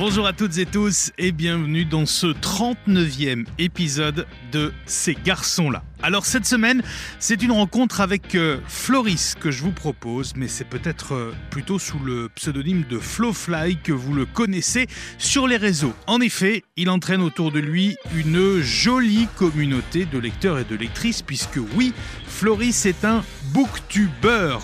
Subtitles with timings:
[0.00, 5.82] Bonjour à toutes et tous et bienvenue dans ce 39e épisode de Ces garçons-là.
[6.02, 6.82] Alors cette semaine,
[7.18, 11.78] c'est une rencontre avec euh, Floris que je vous propose, mais c'est peut-être euh, plutôt
[11.78, 14.86] sous le pseudonyme de Flowfly que vous le connaissez
[15.18, 15.92] sur les réseaux.
[16.06, 21.20] En effet, il entraîne autour de lui une jolie communauté de lecteurs et de lectrices,
[21.20, 21.92] puisque oui,
[22.26, 23.22] Floris est un
[23.52, 24.56] booktuber.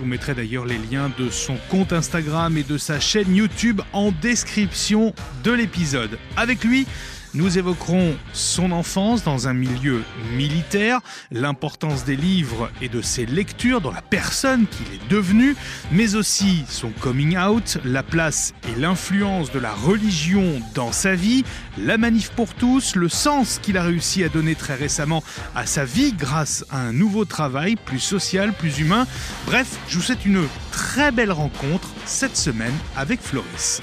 [0.00, 3.82] Je vous mettrai d'ailleurs les liens de son compte Instagram et de sa chaîne YouTube
[3.92, 5.12] en description
[5.44, 6.18] de l'épisode.
[6.38, 6.86] Avec lui,
[7.34, 10.02] nous évoquerons son enfance dans un milieu
[10.36, 15.56] militaire, l'importance des livres et de ses lectures dans la personne qu'il est devenu,
[15.92, 21.44] mais aussi son coming out, la place et l'influence de la religion dans sa vie,
[21.78, 25.22] la manif pour tous, le sens qu'il a réussi à donner très récemment
[25.54, 29.06] à sa vie grâce à un nouveau travail plus social, plus humain.
[29.46, 33.80] Bref, je vous souhaite une très belle rencontre cette semaine avec Floris.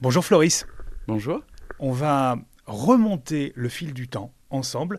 [0.00, 0.66] Bonjour Floris.
[1.06, 1.40] Bonjour.
[1.78, 4.98] On va remonter le fil du temps ensemble.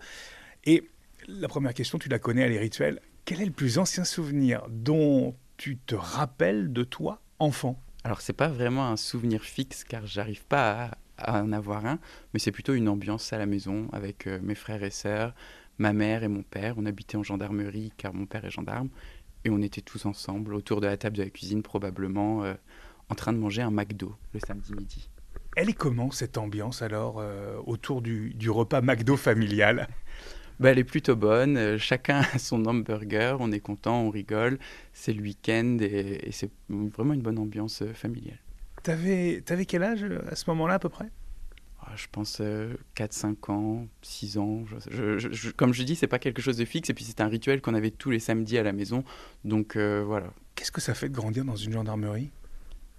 [0.65, 0.89] Et
[1.27, 2.99] la première question, tu la connais, elle est rituelle.
[3.25, 7.79] Quel est le plus ancien souvenir dont tu te rappelles de toi, enfant?
[8.03, 11.99] Alors, c'est pas vraiment un souvenir fixe, car j'arrive pas à, en avoir un,
[12.33, 15.33] mais c'est plutôt une ambiance à la maison avec euh, mes frères et sœurs,
[15.77, 16.75] ma mère et mon père.
[16.77, 18.89] On habitait en gendarmerie, car mon père est gendarme,
[19.45, 22.55] et on était tous ensemble autour de la table de la cuisine, probablement euh,
[23.09, 25.09] en train de manger un McDo le samedi midi.
[25.55, 29.87] Elle est comment cette ambiance alors euh, autour du, repas McDo familial?
[30.59, 31.57] Bah, Elle est plutôt bonne.
[31.57, 33.37] Euh, chacun a son hamburger.
[33.39, 34.57] On est content, on rigole.
[34.93, 38.39] C'est le week-end et, c'est vraiment une bonne ambiance euh, familiale.
[38.81, 41.09] T'avais avais quel âge à ce moment-là à peu près?
[41.85, 42.41] Ah, je pense
[42.95, 44.63] 4-5 ans, 6 ans.
[44.89, 46.89] Je, comme je dis, c'est pas quelque chose de fixe.
[46.89, 49.03] Et puis c'est un rituel qu'on avait tous les samedis à la maison.
[49.45, 50.33] Donc voilà.
[50.55, 52.31] Qu'est-ce que ça fait de grandir dans une gendarmerie?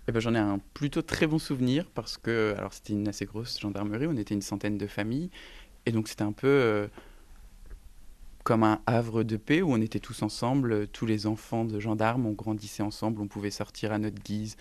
[0.07, 3.25] Eh ben, J'en ai un plutôt très bon souvenir parce que alors c'était une assez
[3.25, 5.31] grosse gendarmerie, on était une centaine de familles,
[5.87, 6.89] et donc c'était un peu euh,
[8.43, 12.27] comme un havre de paix où on était tous ensemble, tous les enfants de gendarmes,
[12.27, 14.57] on grandissait ensemble, on pouvait sortir à notre guise,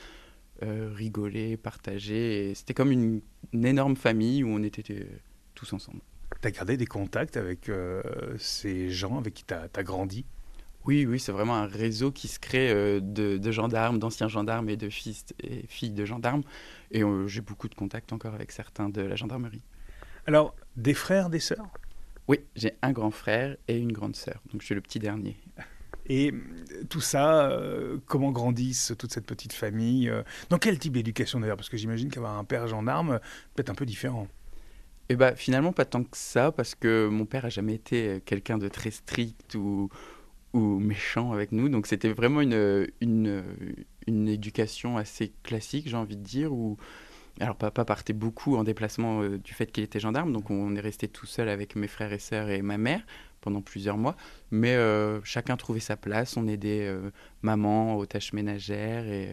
[0.63, 3.21] euh, rigoler, partager, c'était comme une,
[3.53, 5.05] énorme famille où on était euh,
[5.55, 5.99] tous ensemble.
[6.41, 7.69] Tu as gardé des contacts avec
[8.39, 10.25] ces gens avec qui tu as grandi?
[10.85, 14.75] Oui, oui, c'est vraiment un réseau qui se crée euh, de, gendarmes, d'anciens gendarmes et
[14.75, 16.43] de fils et filles de gendarmes.
[16.91, 19.63] Et euh, j'ai beaucoup de contacts encore avec certains de la gendarmerie.
[20.27, 21.67] Alors, des frères, des sœurs?
[22.27, 24.41] Oui, j'ai un grand frère et une grande sœur.
[24.51, 25.37] Donc, je suis le petit dernier.
[26.05, 27.57] Et euh, tout ça,
[28.05, 30.11] comment grandissent toute cette petite famille
[30.49, 31.57] Dans quel type d'éducation d'ailleurs?
[31.57, 33.19] Parce que j'imagine qu'avoir un père gendarme
[33.55, 34.27] peut être un peu différent.
[35.07, 38.57] Eh bien, finalement, pas tant que ça, parce que mon père a jamais été quelqu'un
[38.57, 39.89] de très strict ou,
[40.53, 41.69] ou méchant avec nous.
[41.69, 43.43] Donc c'était vraiment une, une,
[44.07, 46.77] une, éducation assez classique, j'ai envie de dire, où
[47.39, 50.79] alors papa partait beaucoup en déplacement euh, du fait qu'il était gendarme, donc on est
[50.79, 53.01] resté tout seul avec mes frères et sœurs et ma mère
[53.41, 54.15] pendant plusieurs mois,
[54.51, 57.09] mais euh, chacun trouvait sa place, on aidait euh,
[57.41, 59.31] maman aux tâches ménagères et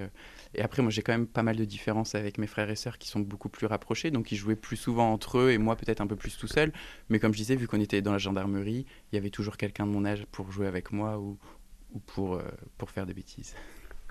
[0.54, 2.98] et après, moi, j'ai quand même pas mal de différences avec mes frères et sœurs
[2.98, 6.00] qui sont beaucoup plus rapprochés, donc ils jouaient plus souvent entre eux et moi peut-être
[6.00, 6.72] un peu plus tout seul.
[7.08, 9.86] Mais comme je disais, vu qu'on était dans la gendarmerie, il y avait toujours quelqu'un
[9.86, 11.38] de mon âge pour jouer avec moi ou,
[11.92, 12.42] ou pour, euh,
[12.78, 13.54] pour faire des bêtises.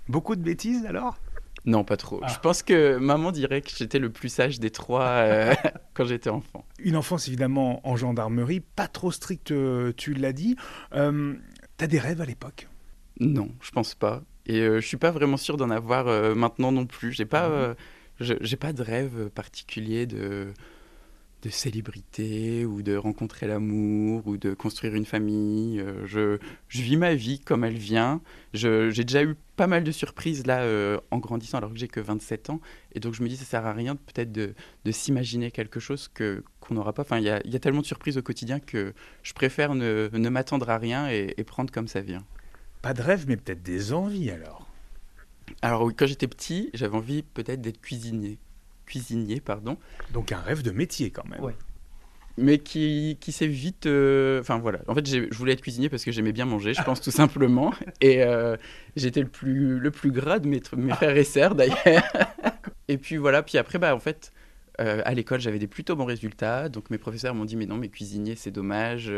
[0.07, 1.17] Beaucoup de bêtises alors?
[1.65, 2.21] Non, pas trop.
[2.27, 2.39] Je ah.
[2.41, 5.53] pense que maman dirait que j'étais le plus sage des trois euh,
[5.93, 6.65] quand j'étais enfant.
[6.79, 10.55] Une enfance évidemment en gendarmerie, pas trop stricte, euh, tu l'as dit.
[10.93, 11.33] Euh,
[11.77, 12.67] T'as des rêves à l'époque?
[13.19, 14.21] Non, je pense pas.
[14.49, 17.13] Et euh, je suis pas vraiment sûr d'en avoir euh, maintenant non plus.
[17.13, 17.75] J'ai pas, mhm.
[18.19, 20.47] euh, j'ai pas de rêve particulier de
[21.41, 25.81] de célébrité ou de rencontrer l'amour ou de construire une famille.
[26.03, 28.19] je, je, vis ma vie comme elle vient.
[28.53, 30.67] J'ai déjà eu pas mal de surprises là
[31.11, 32.59] en grandissant alors que j'ai que 27 ans.
[32.93, 36.09] Et donc je me dis ça sert à rien peut-être de, de s'imaginer quelque chose
[36.09, 37.03] que qu'on n'aura pas.
[37.03, 38.93] Enfin, il y a, y a, tellement de surprises au quotidien que
[39.23, 42.25] je préfère ne, ne m'attendre à rien et, et prendre comme ça vient.
[42.81, 44.67] Pas de rêve, mais peut-être des envies alors.
[45.61, 48.37] Alors oui, quand j'étais petit, j'avais envie peut-être d'être cuisinier.
[48.85, 49.77] Cuisinier, pardon.
[50.13, 51.41] Donc un rêve de métier quand même.
[51.41, 51.55] Ouais.
[52.37, 53.85] Mais qui, qui s'est vite...
[53.85, 56.81] Euh, enfin voilà, en fait je voulais être cuisinier parce que j'aimais bien manger, je
[56.81, 57.73] pense tout simplement.
[58.01, 58.55] Et euh,
[58.95, 61.77] j'étais le plus, le plus gras de mes, mes frères et sœurs d'ailleurs.
[62.87, 64.31] et puis voilà, puis après, bah, en fait,
[64.79, 66.69] euh, à l'école j'avais des plutôt bons résultats.
[66.69, 69.11] Donc mes professeurs m'ont dit mais non, mais cuisinier c'est dommage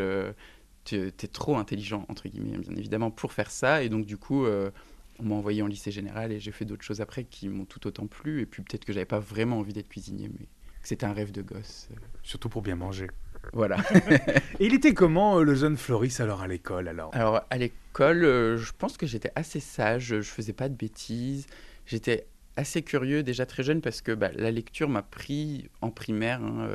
[0.84, 3.82] tu es trop intelligent, entre guillemets, bien évidemment, pour faire ça.
[3.82, 4.70] Et donc, du coup, euh,
[5.18, 7.86] on m'a envoyé en lycée général et j'ai fait d'autres choses après qui m'ont tout
[7.86, 8.40] autant plu.
[8.40, 11.32] Et puis, peut-être que j'avais pas vraiment envie d'être cuisinier, mais que c'était un rêve
[11.32, 11.88] de gosse.
[12.22, 13.08] Surtout pour bien manger.
[13.52, 13.76] Voilà.
[14.60, 17.10] et il était comment euh, le jeune Floris alors à l'école alors?
[17.12, 21.46] Alors à l'école, euh, je pense que j'étais assez sage, je faisais pas de bêtises,
[21.84, 26.40] j'étais assez curieux déjà très jeune parce que bah, la lecture m'a pris en primaire.
[26.40, 26.68] Hein,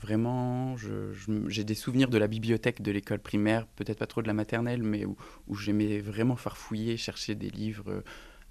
[0.00, 0.76] vraiment,
[1.48, 4.82] j'ai des souvenirs de la bibliothèque de l'école primaire, peut-être pas trop de la maternelle,
[4.82, 8.00] mais où, j'aimais vraiment farfouiller, chercher des livres euh,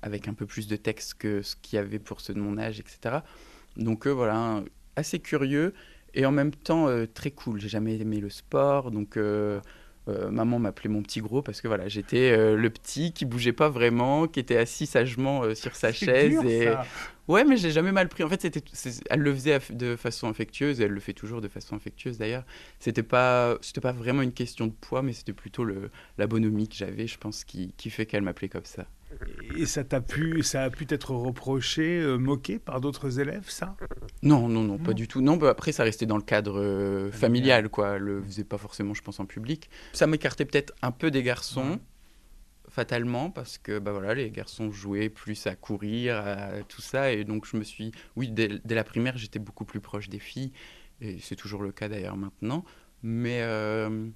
[0.02, 2.58] avec un peu plus de texte que ce qu'il y avait pour ceux de mon
[2.58, 3.20] âge, etc.
[3.78, 4.64] Donc voilà,
[4.96, 5.74] assez curieux
[6.14, 7.60] et en même temps très cool.
[7.60, 9.60] J'ai jamais aimé le sport, donc euh,
[10.08, 13.70] maman m'appelait mon petit gros parce que voilà, j'étais euh, le petit qui bougeait pas
[13.70, 16.38] vraiment, qui était assis sagement euh, sur sa chaise.
[16.46, 16.70] et...
[17.30, 18.24] Ouais, mais j'ai jamais mal pris.
[18.24, 18.62] En fait, c'était,
[19.10, 22.44] elle le faisait de façon affectueuse, et elle le fait toujours de façon affectueuse d'ailleurs.
[22.80, 26.68] C'était pas, c'était pas vraiment une question de poids, mais c'était plutôt le, la bonhomie
[26.68, 28.88] que j'avais, je pense, qui, qui fait qu'elle m'appelait comme ça.
[29.56, 33.76] Et ça t'a pu, ça a pu être reproché, euh, moqué par d'autres élèves, ça?
[34.22, 35.22] Non, non, non, pas du tout.
[35.22, 37.98] Non, bah, après ça restait dans le cadre euh, familial, quoi.
[37.98, 39.70] Le faisait pas forcément, je pense, en public.
[39.94, 41.80] Ça m'écartait peut-être un peu des garçons.
[42.70, 47.24] fatalement parce que bah voilà les garçons jouaient plus à courir à tout ça et
[47.24, 50.52] donc je me suis oui dès, la primaire j'étais beaucoup plus proche des filles
[51.00, 52.66] et c'est toujours le cas d'ailleurs maintenant
[53.04, 54.08] mais euh,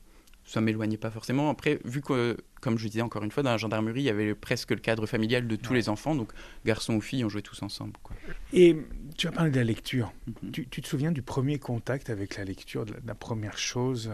[0.48, 1.50] ça m'éloignait pas forcément.
[1.50, 4.34] Après, vu que, comme je disais encore une fois, dans la gendarmerie, il y avait
[4.34, 6.32] presque le cadre familial de tous les enfants, donc
[6.66, 7.94] garçons ou filles, on jouait tous ensemble.
[8.02, 8.16] Quoi.
[8.54, 8.78] Et
[9.18, 10.14] tu as parlé de la lecture.
[10.42, 10.52] Mhm.
[10.52, 14.10] tu, te souviens du premier contact avec la lecture, de la, première chose,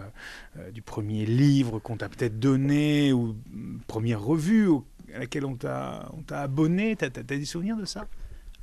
[0.58, 3.36] euh, du premier livre qu'on t'a peut-être donné, ou
[3.86, 4.70] première revue
[5.14, 6.96] à laquelle on t'a abonné?
[6.96, 8.08] Tu as, as des souvenirs de ça?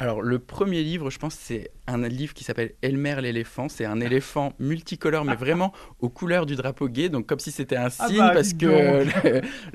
[0.01, 3.69] Alors, le premier livre, je pense, c'est un livre qui s'appelle Elmer l'éléphant.
[3.69, 7.11] C'est un éléphant multicolore, mais vraiment aux couleurs du drapeau gay.
[7.11, 9.05] Donc, comme si c'était un ah signe, bah, parce que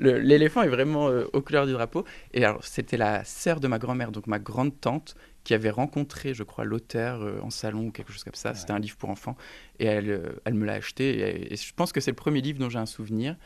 [0.00, 2.04] l'éléphant est vraiment euh, aux couleurs du drapeau.
[2.34, 5.14] Et alors, c'était la sœur de ma grand-mère, donc ma grande-tante,
[5.44, 8.52] qui avait rencontré, je crois, l'auteur euh, en salon ou quelque chose comme ça.
[8.52, 9.36] C'était un livre pour enfants.
[9.78, 11.52] Et elle, euh, elle me l'a acheté.
[11.52, 13.36] et, je pense que c'est le premier livre dont j'ai un souvenir.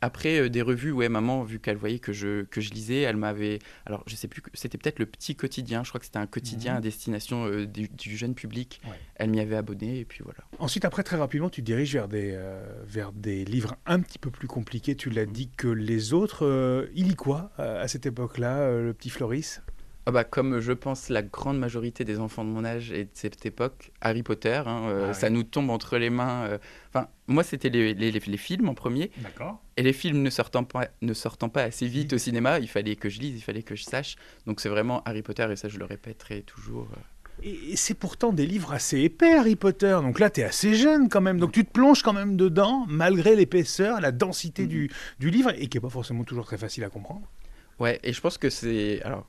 [0.00, 3.16] Après, euh, des revues, ouais, maman, vu qu'elle voyait que je, que je lisais, elle
[3.16, 3.58] m'avait.
[3.86, 5.82] Alors, je sais plus, c'était peut-être le petit quotidien.
[5.82, 6.78] Je crois que c'était un quotidien mhm.
[6.78, 8.80] à destination euh, du, jeune public.
[9.16, 10.38] Elle m'y avait abonné, et puis voilà.
[10.58, 14.18] Ensuite, après, très rapidement, tu te diriges vers des, euh, vers des livres un petit
[14.18, 14.94] peu plus compliqués.
[14.94, 16.88] Tu l'as dit que les autres.
[16.94, 19.60] il lit quoi à cette époque-là, le petit Floris?
[20.08, 23.10] Ah bah, comme je pense la grande majorité des enfants de mon âge et de
[23.12, 26.46] cette époque, Harry Potter, hein, euh, ah ça nous tombe entre les mains.
[26.46, 26.58] Euh,
[26.88, 29.10] enfin, moi, c'était les, les, les, films en premier.
[29.18, 29.60] D'accord.
[29.76, 32.96] Et les films ne sortant, pas, ne sortant pas assez vite au cinéma, il fallait
[32.96, 34.16] que je lise, il fallait que je sache.
[34.46, 36.88] Donc c'est vraiment Harry Potter, et ça je le répéterai toujours.
[36.94, 37.42] Euh.
[37.42, 39.98] Et c'est pourtant des livres assez épais, Harry Potter.
[40.00, 41.38] Donc là, tu es assez jeune quand même.
[41.38, 44.68] Donc tu te plonges quand même dedans, malgré l'épaisseur, la densité mm-hmm.
[44.68, 47.28] du, du livre, et qui n'est pas forcément toujours très facile à comprendre.
[47.78, 49.02] Ouais, et je pense que c'est.
[49.02, 49.26] Alors,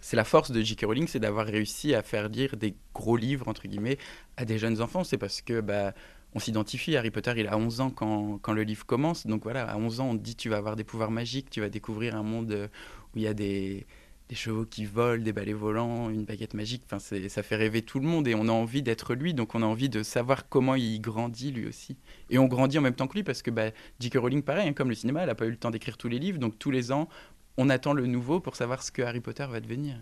[0.00, 0.84] c'est la force de J.K.
[0.84, 3.98] Rowling, c'est d'avoir réussi à faire lire des gros livres, entre guillemets,
[4.36, 5.04] à des jeunes enfants.
[5.04, 5.94] C'est parce que bah,
[6.34, 6.96] on s'identifie.
[6.96, 9.26] Harry Potter, il a 11 ans quand, quand, le livre commence.
[9.26, 11.60] Donc voilà, à 11 ans, on te dit tu vas avoir des pouvoirs magiques, tu
[11.60, 12.70] vas découvrir un monde
[13.14, 13.86] où il y a des,
[14.28, 16.82] des chevaux qui volent, des balais volants, une baguette magique.
[16.86, 19.34] Enfin, ça fait rêver tout le monde et on a envie d'être lui.
[19.34, 21.96] Donc on a envie de savoir comment il grandit lui aussi.
[22.30, 24.16] Et on grandit en même temps que lui parce que bah, J.K.
[24.18, 26.18] Rowling, pareil, hein, comme le cinéma, elle n'a pas eu le temps d'écrire tous les
[26.18, 26.38] livres.
[26.38, 27.08] Donc tous les ans,
[27.56, 29.96] on attend le nouveau pour savoir ce que Harry Potter va devenir.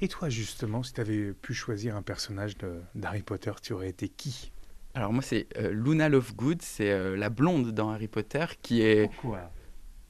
[0.00, 2.54] Et toi, justement, si tu avais pu choisir un personnage
[2.94, 4.52] d'Harry Potter, tu aurais été qui?
[4.94, 9.06] Alors moi, c'est euh, Luna Lovegood, c'est euh, la blonde dans Harry Potter qui est...
[9.06, 9.50] Pourquoi?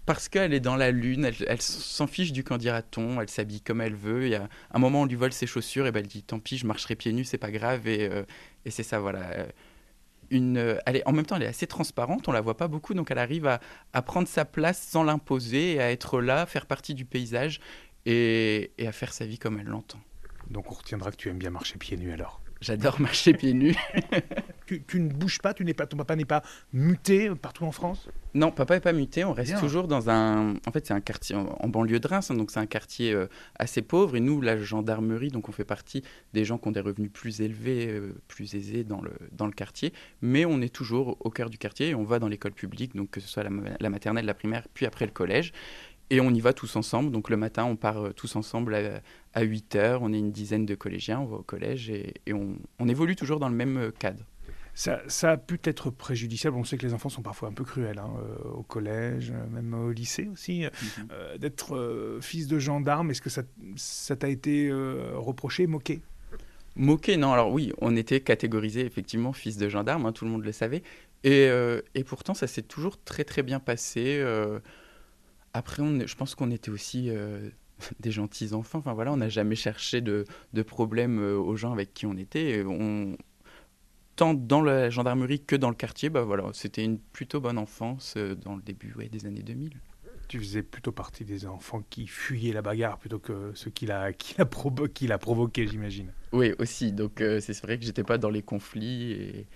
[0.07, 3.95] Parce qu'elle est dans la lune, elle, s'en fiche du candidaton, elle s'habille comme elle
[3.95, 4.25] veut.
[4.25, 6.41] Il y a un moment, on lui vole ses chaussures, et ben elle dit tant
[6.41, 7.87] pis, je marcherai pieds nus, c'est pas grave.
[7.87, 8.25] Et, euh,
[8.65, 9.47] et c'est ça, voilà
[10.31, 12.69] une, euh, elle est, en même temps, elle est assez transparente, on la voit pas
[12.69, 13.61] beaucoup, donc elle arrive à,
[13.93, 17.61] à prendre sa place sans l'imposer, à être là, faire partie du paysage
[18.07, 20.01] et, et à faire sa vie comme elle l'entend.
[20.49, 22.41] Donc on retiendra que tu aimes bien marcher pieds nus alors.
[22.61, 23.77] J'adore marcher pieds nus.
[24.79, 28.09] tu, ne bouges pas, tu n'es pas, ton papa n'est pas muté partout en France?
[28.35, 29.25] Non, papa n'est pas muté.
[29.25, 30.55] On reste toujours dans un.
[30.67, 33.27] En fait, c'est un quartier en, banlieue de Reims, hein, donc c'est un quartier euh,
[33.59, 34.17] assez pauvre.
[34.17, 37.41] Et nous, la gendarmerie, donc on fait partie des gens qui ont des revenus plus
[37.41, 39.93] élevés, euh, plus aisés dans le, dans le quartier.
[40.23, 43.11] Mais on est toujours au cœur du quartier et on va dans l'école publique, donc
[43.11, 43.51] que ce soit la,
[43.81, 45.53] la maternelle, la primaire, puis après le collège.
[46.11, 47.13] Et on y va tous ensemble.
[47.13, 48.75] Donc le matin, on part euh, tous ensemble
[49.35, 50.03] à, 8 heures.
[50.03, 53.49] On est une dizaine de collégiens, on va au collège et, on, évolue toujours dans
[53.49, 54.25] le même cadre.
[55.09, 56.57] Ça, a pu être préjudiciable.
[56.57, 59.75] On sait que les enfants sont parfois un peu cruels hein, euh, au collège, même
[59.75, 60.65] au lycée aussi.
[60.65, 61.39] Mhm.
[61.39, 64.71] D'être fils de gendarme, est-ce que ça t'a été
[65.15, 66.01] reproché, moqué?
[66.77, 67.33] Moqué, non.
[67.33, 70.83] Alors oui, on était catégorisé effectivement fils de gendarme, hein, tout le monde le savait.
[71.25, 71.51] Et,
[71.95, 74.23] et pourtant, ça s'est toujours très très bien passé.
[75.53, 77.49] Après, on, je pense qu'on était aussi euh,
[78.01, 78.79] des gentils enfants.
[78.79, 82.17] Enfin voilà, on n'a jamais cherché de, de problème euh, aux gens avec qui on
[82.17, 82.63] était.
[82.67, 83.17] On,
[84.21, 88.13] tant dans la gendarmerie que dans le quartier, bah voilà, c'était une plutôt bonne enfance
[88.19, 89.81] euh, dans le début des années 2000.
[90.29, 94.13] tu faisais plutôt partie des enfants qui fuyaient la bagarre plutôt que ceux qui la,
[94.13, 96.13] qui la, provo qui la provoquaient, j'imagine.
[96.33, 96.93] Oui, aussi.
[96.93, 99.47] Donc euh, c'est vrai que j'étais pas dans les conflits et,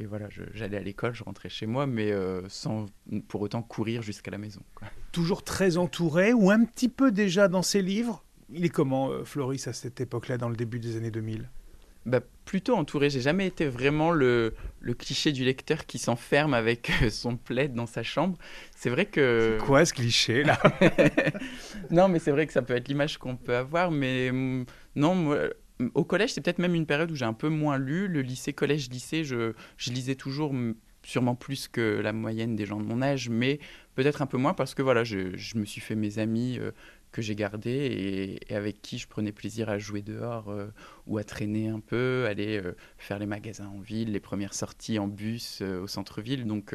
[0.00, 2.86] et voilà, j'allais à l'école, je rentrais chez moi, mais euh, sans
[3.28, 4.62] pour autant courir jusqu'à la maison.
[5.12, 8.24] Toujours très entouré ou un petit peu déjà dans ses livres?
[8.50, 11.48] Il est comment, euh, Floris, à cette époque-là, dans le début des années 2000
[12.08, 13.10] bah, plutôt entouré.
[13.10, 17.74] J'ai jamais été vraiment le, le cliché du lecteur qui s'enferme avec euh, son plaid
[17.74, 18.38] dans sa chambre.
[18.74, 19.58] C'est vrai que.
[19.58, 20.58] C'est quoi ce cliché là
[21.90, 23.90] Non, mais c'est vrai que ça peut être l'image qu'on peut avoir.
[23.90, 24.64] Mais mm,
[24.96, 25.38] non, moi,
[25.94, 28.08] au collège, c'est peut-être même une période où j'ai un peu moins lu.
[28.08, 30.54] Le lycée, collège, lycée, je, je lisais toujours
[31.04, 33.60] sûrement plus que la moyenne des gens de mon âge, mais
[33.94, 36.72] peut-être un peu moins parce que voilà, je, je me suis fait mes amis euh,
[37.12, 40.68] que j'ai gardés et, avec qui je prenais plaisir à jouer dehors euh,
[41.06, 44.98] ou à traîner un peu, aller euh, faire les magasins en ville, les premières sorties
[44.98, 46.74] en bus au centre-ville, donc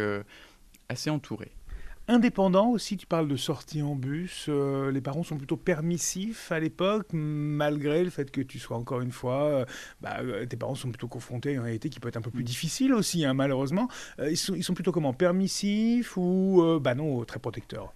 [0.89, 1.51] assez entouré.
[2.09, 4.47] Indépendant aussi, tu parles de sortie en bus.
[4.49, 8.99] Euh, les parents sont plutôt permissifs à l'époque, malgré le fait que tu sois encore
[8.99, 9.43] une fois.
[9.43, 9.65] Euh,
[10.01, 12.29] bah, euh, tes parents sont plutôt confrontés à une réalité qui peut être un peu
[12.29, 12.47] plus mm.
[12.47, 13.87] difficile aussi, hein, malheureusement.
[14.19, 17.93] ils, sont, ils sont plutôt comment Permissifs ou bah non, très protecteurs?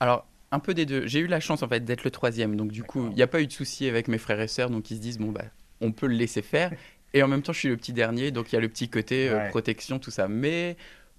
[0.00, 1.06] Alors, un peu des deux.
[1.06, 3.26] J'ai eu la chance en fait d'être le troisième, donc du coup, il n'y a
[3.26, 5.44] pas eu de souci avec mes frères et sœurs, donc ils se disent bon bah
[5.80, 6.72] on peut le laisser faire.
[7.14, 8.88] Et en même temps, je suis le petit dernier, donc il y a le petit
[8.88, 10.28] côté protection, tout ça.
[10.28, 10.76] Mais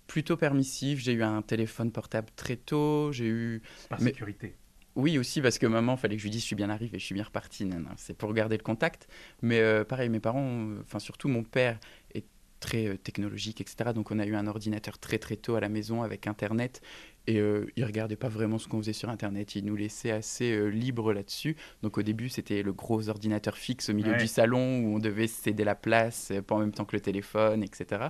[0.07, 0.99] plutôt permissif.
[0.99, 3.11] J'ai eu un téléphone portable très tôt.
[3.11, 3.61] J'ai eu.
[3.89, 4.55] Par sécurité.
[4.95, 7.03] Oui, aussi parce que maman, fallait que je lui dise je suis bien arrivé, je
[7.03, 7.67] suis bien reparti.
[7.97, 9.07] C'est pour garder le contact.
[9.41, 11.79] Mais euh, pareil, mes parents, enfin surtout mon père,
[12.13, 12.25] est
[12.59, 13.91] très euh, technologique, etc.
[13.95, 16.81] Donc on a eu un ordinateur très très tôt à la maison avec Internet.
[17.25, 19.55] Et euh, il regardait pas vraiment ce qu'on faisait sur Internet.
[19.55, 21.55] Il nous laissait assez euh, libre là-dessus.
[21.81, 25.27] Donc au début, c'était le gros ordinateur fixe au milieu du salon où on devait
[25.27, 28.09] céder la place, pas en même temps que le téléphone, etc.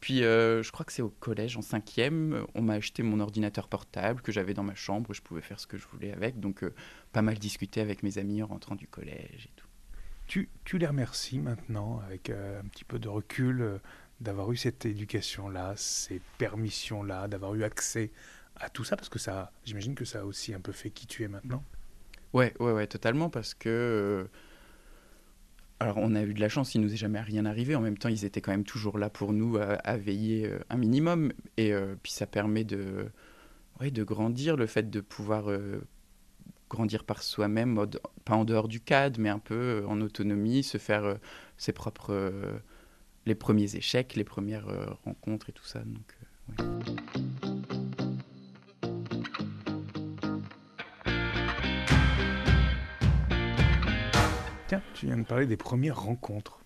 [0.00, 3.68] Puis euh, je crois que c'est au collège, en cinquième, on m'a acheté mon ordinateur
[3.68, 6.64] portable que j'avais dans ma chambre, je pouvais faire ce que je voulais avec, donc
[6.64, 6.74] euh,
[7.12, 9.66] pas mal discuter avec mes amis en rentrant du collège et tout.
[10.26, 13.78] Tu, tu les remercies maintenant, avec euh, un petit peu de recul,
[14.20, 18.10] d'avoir eu cette éducation-là, ces permissions-là, d'avoir eu accès
[18.60, 21.06] à tout ça, parce que ça, j'imagine que ça a aussi un peu fait qui
[21.06, 21.64] tu es maintenant.
[22.32, 24.28] Ouais, ouais, ouais, totalement, parce que
[25.80, 27.74] alors, on a eu de la chance, il nous est jamais rien arrivé.
[27.74, 30.76] En même temps, ils étaient quand même toujours là pour nous à, veiller euh, un
[30.76, 31.32] minimum.
[31.56, 33.06] Et euh, puis, ça permet de,
[33.80, 35.80] de grandir, le fait de pouvoir euh,
[36.68, 37.86] grandir par soi-même,
[38.26, 41.16] pas en dehors du cadre, mais un peu en autonomie, se faire
[41.56, 42.60] ses propres.
[43.24, 45.82] les premiers échecs, les premières rencontres et tout ça.
[54.94, 56.60] Tu viens de parler des premières rencontres.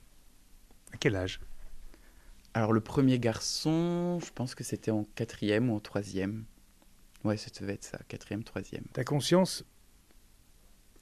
[0.93, 1.41] À quel âge?
[2.53, 6.45] Alors le premier garçon, je pense que c'était en quatrième ou en troisième.
[7.25, 8.85] Ouais, ça devait être ça, quatrième, troisième.
[8.93, 9.65] T'as conscience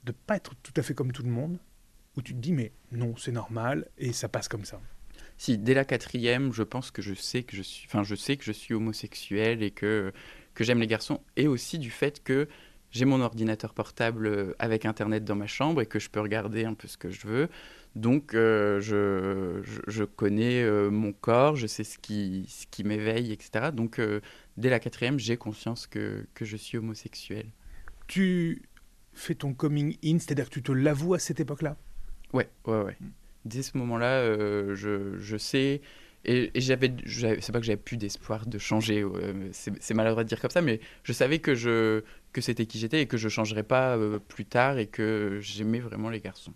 [0.03, 1.59] de pas être tout à fait comme tout le monde?
[2.15, 4.79] Ou tu te dis mais non, c'est normal et ça passe comme ça?
[5.37, 8.37] Si, dès la quatrième, je pense que je sais que je suis, enfin je sais
[8.37, 10.13] que je suis homosexuel et que
[10.53, 12.47] que j'aime les garçons, et aussi du fait que
[12.93, 16.63] j'ai mon ordinateur portable euh, avec Internet dans ma chambre et que je peux regarder
[16.63, 17.49] un peu ce que je veux.
[17.95, 23.31] Donc, euh, je, je, connais euh, mon corps, je sais ce qui, ce qui m'éveille,
[23.31, 23.71] etc.
[23.73, 23.99] Donc,
[24.57, 27.47] dès la quatrième, j'ai conscience que, que, je suis homosexuel.
[28.07, 28.61] Tu
[29.13, 31.77] fais ton coming in, c'est-à-dire que tu te l'avoues à cette époque-là?
[32.31, 32.97] Ouais, ouais, ouais.
[32.99, 33.07] Mm.
[33.45, 34.23] Dès ce moment-là,
[34.73, 35.81] je, je sais
[36.25, 39.05] et, j'avais, c'est pas que j'avais plus d'espoir de changer,
[39.51, 42.01] c'est maladroit de dire comme ça, mais je savais que, je,
[42.31, 45.79] que c'était qui j'étais et que je changerais pas euh, plus tard et que j'aimais
[45.79, 46.53] vraiment les garçons.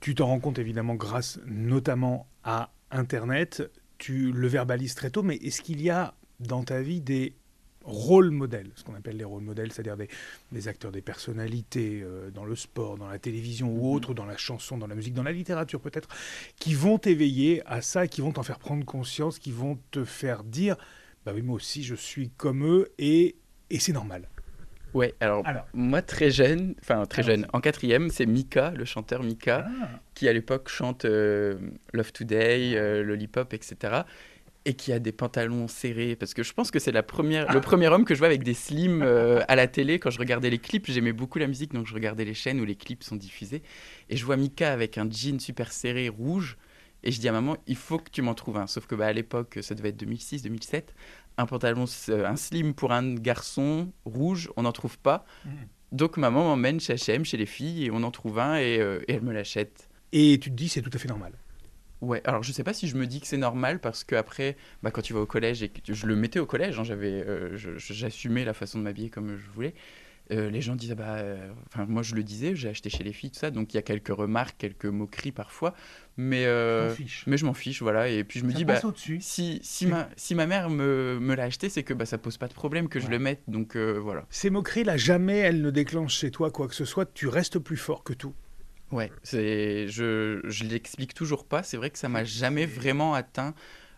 [0.00, 5.36] Tu t'en rends compte évidemment grâce notamment à Internet, tu le verbalises très tôt, mais
[5.36, 7.34] est-ce qu'il y a dans ta vie des
[7.84, 9.96] rôle modèle, ce qu'on appelle les rôles modèles, c'est-à-dire
[10.52, 13.94] des, acteurs, des personnalités euh, dans le sport, dans la télévision ou mhm.
[13.94, 16.08] autre, dans la chanson, dans la musique, dans la littérature peut-être,
[16.58, 20.44] qui vont t'éveiller à ça, qui vont t'en faire prendre conscience, qui vont te faire
[20.44, 20.76] dire,
[21.24, 23.36] bah oui, moi aussi je suis comme eux et,
[23.70, 24.28] et c'est normal.
[24.92, 29.68] Ouais, alors, moi très jeune, enfin très jeune, en quatrième, c'est Mika, le chanteur Mika,
[29.68, 29.88] ah.
[30.14, 31.56] qui à l'époque chante euh,
[31.92, 34.02] Love Today, euh, Lollipop, etc
[34.64, 37.60] et qui a des pantalons serrés parce que je pense que c'est la première le
[37.60, 39.98] premier homme que je vois avec des slims euh, à la télé.
[39.98, 42.64] Quand je regardais les clips j'aimais beaucoup la musique donc je regardais les chaînes où
[42.64, 43.62] les clips sont diffusés.
[44.10, 46.58] Et je vois Mika avec un jean super serré rouge
[47.02, 48.66] et je dis à maman il faut que tu m'en trouves un.
[48.66, 50.94] Sauf que bah, à l'époque ça devait être 2006 2007
[51.38, 55.24] un pantalon euh, un slim pour un garçon rouge on n'en trouve pas.
[55.46, 55.50] Mmh.
[55.92, 59.00] donc maman m'emmène chez H&M chez les filles et on en trouve un et, euh,
[59.08, 59.88] et elle me l'achète.
[60.12, 61.32] Et tu te dis c'est tout à fait normal
[62.00, 64.56] Ouais, alors je sais pas si je me dis que c'est normal parce que après,
[64.82, 67.24] bah, quand tu vas au collège et que je le mettais au collège, hein, j'avais,
[67.26, 69.74] euh, j'assumais la façon de m'habiller comme je voulais.
[70.32, 73.12] euh, les gens disaient, bah, euh, enfin moi je le disais, j'ai acheté chez les
[73.12, 75.74] filles, tout ça, donc il y a quelques remarques, quelques moqueries parfois,
[76.16, 77.24] mais, euh, fiche.
[77.26, 78.08] mais je m'en fiche, voilà.
[78.08, 78.80] Et puis je me Ça dis, bah,
[79.20, 82.36] si, si, ma, si ma mère me, me l'a acheté, c'est que bah, ça pose
[82.38, 84.24] pas de problème que je le mette, donc euh, voilà.
[84.30, 87.12] Ces moqueries-là, jamais elles ne déclenchent chez toi quoi que ce soit.
[87.12, 88.32] Tu restes plus fort que tout.
[88.90, 91.62] Ouais, c'est, je, je l'explique toujours pas.
[91.62, 93.54] C'est vrai que ça m'a jamais vraiment atteint.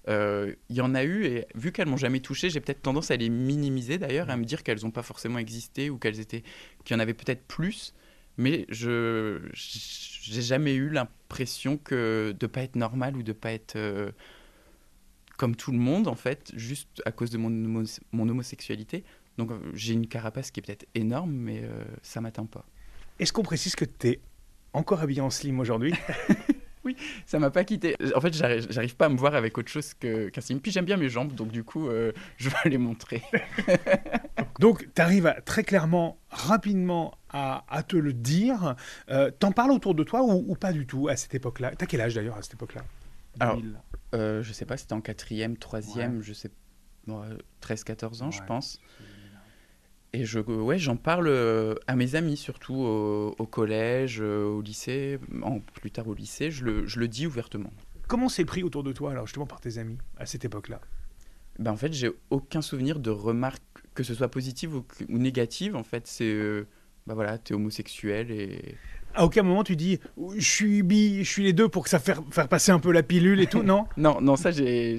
[0.09, 3.11] Euh, Il y en a eu et vu qu'elles m'ont jamais touché, j'ai peut-être tendance
[3.11, 6.43] à les minimiser d'ailleurs, à me dire qu'elles n'ont pas forcément existé ou qu'elles étaient,
[6.85, 7.95] qu'il y en avait peut-être plus.
[8.39, 13.77] Mais je, j'ai jamais eu l'impression que de pas être normal ou de pas être
[13.77, 14.11] euh,
[15.37, 19.05] comme tout le monde en fait, juste à cause de mon, homo- mon homosexualité.
[19.39, 22.67] Donc euh, j'ai une carapace qui est peut-être énorme, mais euh, ça m'atteint pas.
[23.19, 24.21] Est-ce qu'on précise que tu es
[24.73, 25.95] encore habillé en slim aujourd'hui
[27.27, 27.97] Ça m'a pas quitté.
[28.17, 30.61] En fait, j'arrive pas à me voir avec autre chose que- qu'un slim.
[30.61, 33.23] Puis j'aime bien mes jambes, donc du coup, euh, je vais les montrer.
[34.59, 38.75] Donc, tu arrives très clairement, rapidement à, à te le dire.
[39.11, 41.73] Euh, T'en parles autour de toi ou, ou pas du tout à cette époque-là?
[41.77, 42.83] T'as quel âge d'ailleurs à cette époque-là?
[43.41, 43.79] Alors, 2000.
[44.15, 46.51] Euh, je sais pas, c'était en quatrième, troisième, je sais,
[47.07, 48.79] bon, euh, 13-14 ans, je pense.
[50.15, 54.61] Et je, ouais, j'en parle euh, à mes amis, surtout au, au collège, euh, au
[54.61, 57.73] lycée, en, plus tard au lycée, je le, je le dis ouvertement.
[58.09, 60.81] Comment c'est pris autour de toi, alors justement par tes amis, à cette époque-là?
[61.59, 63.63] Ben, en fait, j'ai aucun souvenir de remarques,
[63.95, 65.77] que ce soit positive ou, ou négative.
[65.77, 66.67] En fait, c'est, euh,
[67.07, 68.77] bah voilà, t'es homosexuel et
[69.15, 69.99] À aucun moment tu dis
[70.37, 72.93] je suis bi, je suis les deux pour que ça faire, faire passer un peu
[72.93, 73.87] la pilule et tout, non?
[73.97, 74.99] Non, non, ça j'ai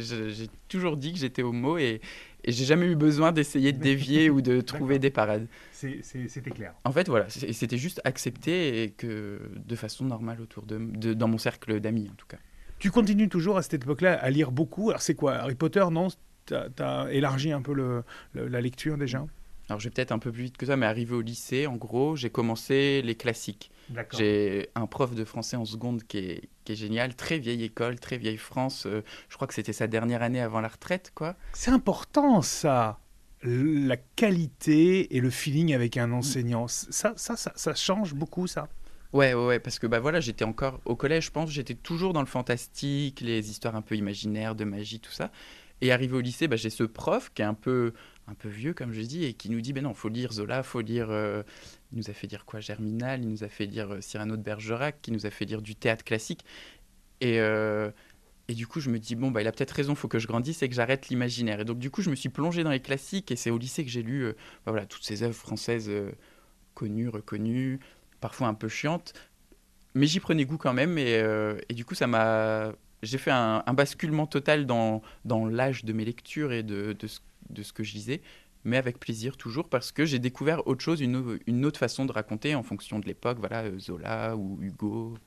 [0.67, 2.01] toujours dit que j'étais homo et,
[2.43, 5.47] et j'ai jamais eu besoin d'essayer de dévier ou de trouver des parades.
[5.71, 6.73] C'était clair.
[6.83, 11.27] En fait, voilà, c'était juste accepté et que de façon normale autour de, de- dans
[11.27, 12.38] mon cercle d'amis en tout cas.
[12.79, 14.89] Tu continues toujours à cette époque-là à lire beaucoup.
[14.89, 16.07] Alors c'est quoi Harry Potter, non?
[16.45, 19.25] T'as as élargi un peu le, le- la lecture déjà?
[19.70, 21.75] Alors je vais peut-être un peu plus vite que ça, mais arrivé au lycée, en
[21.75, 23.72] gros, j'ai commencé les classiques.
[24.17, 28.00] J'ai un prof de français en seconde qui est, qui est génial, très vieille école,
[28.00, 28.85] très vieille France.
[28.85, 31.35] euh, je crois que c'était sa dernière année avant la retraite, quoi.
[31.53, 33.00] C'est important ça,
[33.44, 36.68] la qualité et le feeling avec un enseignant.
[36.68, 38.70] Ça, ça, ça, ça change beaucoup ça?
[39.11, 42.14] Ouais, ouais, ouais, parce que bah voilà, j'étais encore au collège, je pense, j'étais toujours
[42.14, 45.31] dans le fantastique, les histoires un peu imaginaires de magie, tout ça.
[45.81, 47.94] Et arrivé au lycée, bah, j'ai ce prof qui est un peu,
[48.27, 50.64] un peu vieux, comme je dis, et qui nous dit, ben non, faut lire Zola,
[50.64, 51.07] faut lire.
[51.09, 51.44] euh,
[51.92, 54.42] il nous a fait lire quoi Germinal, il nous a fait lire euh, Cyrano de
[54.42, 56.46] Bergerac, qui nous a fait lire du théâtre classique.
[57.22, 57.92] Et, euh,
[58.48, 60.27] et du coup, je me dis, bon, bah, il a peut-être raison, faut que je
[60.27, 61.59] grandisse et que j'arrête l'imaginaire.
[61.59, 63.83] Et donc, du coup, je me suis plongé dans les classiques, et c'est au lycée
[63.83, 64.25] que j'ai lu
[64.66, 65.92] bah, voilà, toutes ces œuvres françaises
[66.74, 67.79] connues, reconnues,
[68.22, 69.14] parfois un peu chiantes.
[69.96, 71.22] Mais j'y prenais goût quand même, et,
[71.70, 72.74] et du coup, ça m'a.
[73.03, 77.07] J'ai fait un, un basculement total dans, dans l'âge de mes lectures et de, de,
[77.07, 78.22] ce, de ce que je lisais,
[78.64, 82.06] mais avec plaisir toujours, parce que j'ai découvert autre chose, une, au- une autre façon
[82.06, 85.18] de raconter en fonction de l'époque, voilà, euh, Zola ou Hugo.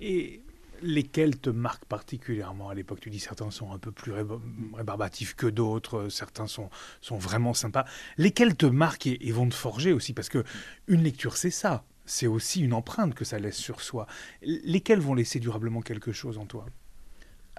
[0.00, 0.40] Et
[0.82, 3.00] lesquels te marquent particulièrement à l'époque?
[3.00, 4.40] Tu dis certains sont un peu plus réba-
[4.74, 6.70] rébarbatifs que d'autres, euh, certains sont,
[7.00, 7.84] sont vraiment sympas.
[8.16, 10.12] Lesquels te marquent et, et vont te forger aussi?
[10.12, 10.44] Parce que
[10.86, 11.84] une lecture, c'est ça.
[12.06, 14.06] C'est aussi une empreinte que ça laisse sur soi.
[14.42, 16.66] Lesquels vont laisser durablement quelque chose en toi?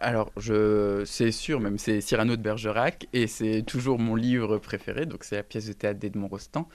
[0.02, 5.06] Alors, je, c'est sûr, même c'est Cyrano de Bergerac, et c'est toujours mon livre préféré,
[5.06, 6.70] donc c'est la pièce de théâtre d'Edmond Rostand,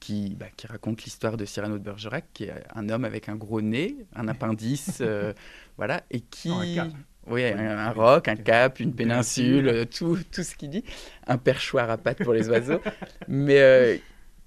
[0.00, 3.36] qui, bah, qui raconte l'histoire de Cyrano de Bergerac, qui est un homme avec un
[3.36, 5.34] gros nez, un appendice, euh,
[5.76, 6.48] voilà, et qui...
[6.48, 6.90] Non, un.
[7.28, 10.82] Oui, un, un roc, un cap, une péninsule, euh, tout, tout ce qu'il dit.
[11.28, 12.80] Un perchoir à pattes pour les oiseaux.
[13.28, 13.96] Mais euh,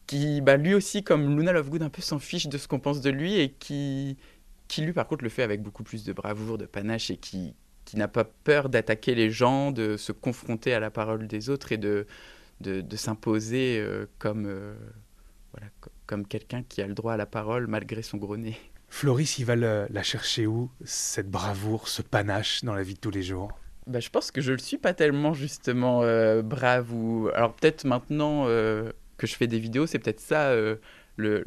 [0.07, 2.99] qui, bah, lui aussi, comme Luna Lovegood, un peu s'en fiche de ce qu'on pense
[2.99, 4.17] de lui et qui,
[4.67, 7.55] qui, lui, par contre, le fait avec beaucoup plus de bravoure, de panache et qui,
[7.85, 11.71] qui n'a pas peur d'attaquer les gens, de se confronter à la parole des autres
[11.71, 12.07] et de,
[12.61, 14.75] de, de s'imposer euh, comme, euh,
[15.53, 18.57] voilà, co- comme quelqu'un qui a le droit à la parole malgré son gros nez.
[18.89, 22.99] Floris, il va le- la chercher où Cette bravoure, ce panache dans la vie de
[22.99, 23.49] tous les jours?
[23.87, 27.85] Bah, je pense que je le suis pas tellement justement euh, brave ou alors peut-être
[27.85, 30.79] maintenant que je fais des vidéos, c'est peut-être ça le,
[31.17, 31.43] le-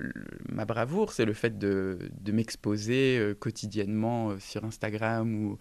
[0.49, 5.59] ma bravoure, c'est le fait de, de m'exposer quotidiennement sur Instagram ou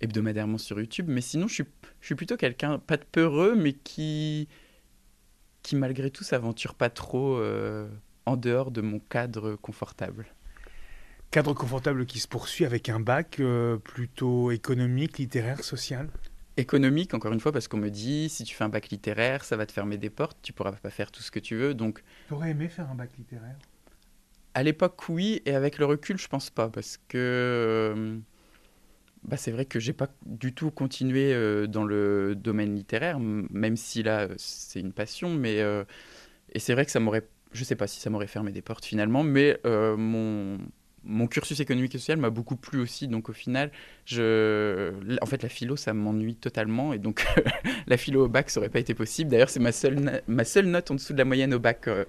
[0.00, 1.06] hebdomadairement sur YouTube.
[1.08, 1.64] Mais sinon, je suis,
[2.00, 4.48] je suis plutôt quelqu'un pas de peureux, mais qui
[5.62, 7.88] qui malgré tout s'aventure pas trop euh,
[8.26, 10.26] en dehors de mon cadre confortable.
[11.30, 16.08] Cadre confortable qui se poursuit avec un bac euh, plutôt économique, littéraire, social?
[16.56, 19.56] Économique, encore une fois, parce qu'on me dit, si tu fais un bac littéraire, ça
[19.56, 21.74] va te fermer des portes, tu pourras pas faire tout ce que tu veux.
[21.74, 23.56] Donc, T'aurais aimé faire un bac littéraire?
[24.54, 27.18] À l'époque, oui, et avec le recul, je pense pas, parce que,
[27.94, 28.18] euh,
[29.24, 31.32] bah, c'est vrai que j'ai pas du tout continué
[31.68, 35.30] dans le domaine littéraire, même si là, c'est une passion.
[35.30, 35.58] Mais,
[36.52, 38.84] et c'est vrai que ça m'aurait, je sais pas si ça m'aurait fermé des portes
[38.84, 40.58] finalement, mais mon,
[41.04, 43.08] mon cursus économique et social m'a beaucoup plu aussi.
[43.08, 43.70] Donc au final,
[44.04, 44.92] je...
[45.20, 46.92] en fait, la philo, ça m'ennuie totalement.
[46.92, 47.26] Et donc
[47.86, 49.30] la philo au bac, ça aurait pas été possible.
[49.30, 52.04] D'ailleurs, c'est ma seule, ma seule note en dessous de la moyenne au bac euh,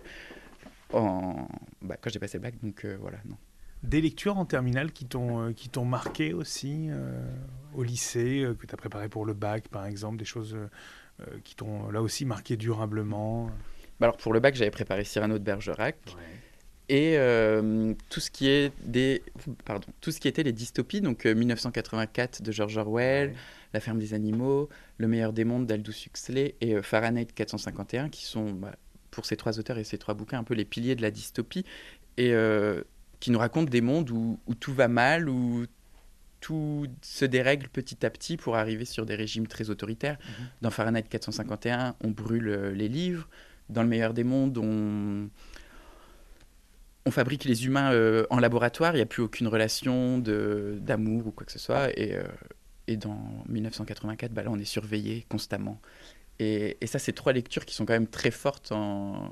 [0.94, 1.48] en...
[1.82, 2.56] Bah, quand j'ai passé le bac.
[2.62, 3.38] Donc euh, voilà, non.
[3.84, 6.90] Des lectures en terminale qui t'ont euh, qui t'ont marqué aussi
[7.74, 10.58] au lycée, que tu as préparé pour le bac, par exemple, des choses
[11.44, 13.48] qui t'ont là aussi marqué durablement?
[14.00, 15.98] Bah Alors pour le bac, j'avais préparé Cyrano de Bergerac
[16.90, 19.22] et euh, tout ce qui est des
[19.64, 23.36] pardon tout ce qui était les dystopies donc 1984 euh, de George Orwell
[23.74, 28.26] La ferme des animaux Le meilleur des mondes d'Aldous Huxley et euh, Fahrenheit 451 qui
[28.26, 28.76] sont bah,
[29.12, 31.66] pour ces trois auteurs et ces trois bouquins un peu les piliers de la dystopie.
[32.18, 32.32] Et
[33.20, 35.66] qui nous racontent des mondes où, tout va mal où
[36.40, 40.16] tout se dérègle petit à petit pour arriver sur des régimes très autoritaires.
[40.16, 40.62] Mm-hmm.
[40.62, 43.28] Dans Fahrenheit 451, on brûle les livres.
[43.70, 45.30] Dans le meilleur des mondes, on,
[47.06, 51.32] on fabrique les humains euh, en laboratoire, il n'y a plus aucune relation d'amour ou
[51.32, 51.90] quoi que ce soit.
[52.00, 52.24] Et, euh,
[52.88, 55.82] et dans 1984, bah là, on est surveillé constamment.
[56.40, 59.32] Et, et ça, c'est trois lectures qui sont quand même très fortes en,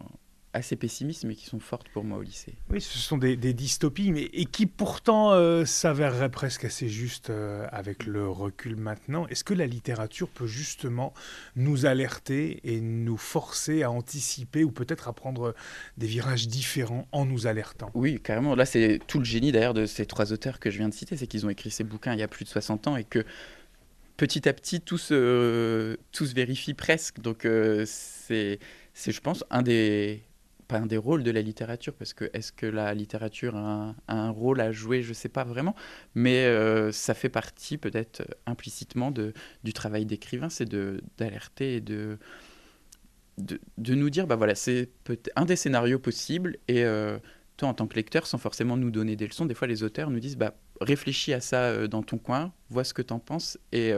[0.58, 2.56] assez pessimistes, mais qui sont fortes pour moi au lycée.
[2.70, 7.66] Oui, ce sont des, dystopies, mais et qui pourtant euh, s'avéreraient presque assez justes euh,
[7.72, 9.28] avec le recul maintenant.
[9.28, 11.14] Est-ce que la littérature peut justement
[11.56, 15.56] nous alerter et nous forcer à anticiper ou peut-être à prendre
[15.98, 17.92] des virages différents en nous alertant?
[17.94, 18.56] Oui, carrément.
[18.56, 21.18] Là, c'est tout le génie d'ailleurs de ces trois auteurs que je viens de citer,
[21.18, 23.26] c'est qu'ils ont écrit ces bouquins il y a plus de 60 ans et que
[24.18, 27.22] petit à petit, tout se, tout se vérifie presque.
[27.22, 28.60] Donc, euh, c'est,
[28.96, 30.22] je pense, un des,
[30.68, 34.30] pas un des rôles de la littérature, parce que est-ce que la littérature a un,
[34.30, 35.76] rôle à jouer, je ne sais pas vraiment,
[36.16, 40.70] mais euh, ça fait partie peut-être implicitement de, du travail d'écrivain, c'est
[41.18, 42.18] d'alerter et de,
[43.38, 44.90] de, nous dire, bah voilà, c'est
[45.36, 47.18] un des scénarios possibles, et euh,
[47.56, 50.10] toi en tant que lecteur, sans forcément nous donner des leçons, des fois les auteurs
[50.10, 53.20] nous disent, bah réfléchis à ça euh, dans ton coin, vois ce que tu en
[53.20, 53.94] penses, et,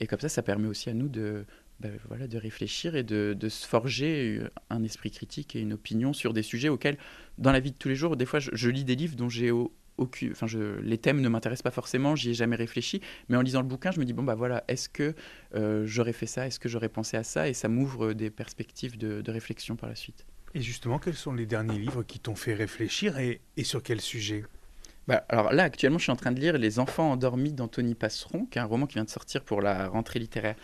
[0.00, 1.44] et comme ça, ça permet aussi à nous de
[1.82, 4.40] bah, voilà, de réfléchir et de, se forger
[4.70, 6.96] un esprit critique et une opinion sur des sujets auxquels,
[7.38, 9.50] dans la vie de tous les jours, des fois, je, lis des livres dont j'ai
[9.50, 13.40] aucun, enfin, je, les thèmes ne m'intéressent pas forcément, j'y ai jamais réfléchi, mais en
[13.40, 15.14] lisant le bouquin, je me dis bon bah voilà, est-ce que
[15.56, 18.96] euh, j'aurais fait ça, est-ce que j'aurais pensé à ça, et ça m'ouvre des perspectives
[18.96, 20.24] de, réflexion par la suite.
[20.54, 24.44] Et justement, quels sont les derniers livres qui t'ont fait réfléchir et, sur quel sujet?
[25.08, 28.46] Bah, alors là, actuellement, je suis en train de lire Les enfants endormis d'Anthony Passeron,
[28.46, 30.54] qui est un roman qui vient de sortir pour la rentrée littéraire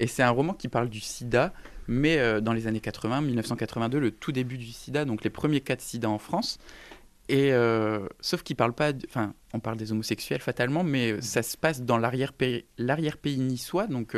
[0.00, 1.52] et c'est un roman qui parle du sida,
[1.86, 5.60] mais euh, dans les années 80, 1982, le tout début du sida, donc les premiers
[5.60, 6.58] cas de sida en France.
[7.28, 11.42] Et euh, sauf qu'il parle pas, enfin, on parle des homosexuels fatalement, mais euh, ça
[11.42, 14.16] se passe dans l'arrière-pays niçois, donc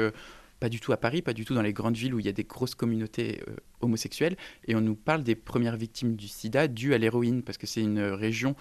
[0.61, 2.29] pas du tout à Paris, pas du tout dans les grandes villes où il y
[2.29, 3.42] a des grosses communautés
[3.81, 4.37] homosexuelles.
[4.68, 7.83] Et on nous parle des premières victimes du sida dues à l'héroïne, parce que c'est
[7.83, 8.55] une région,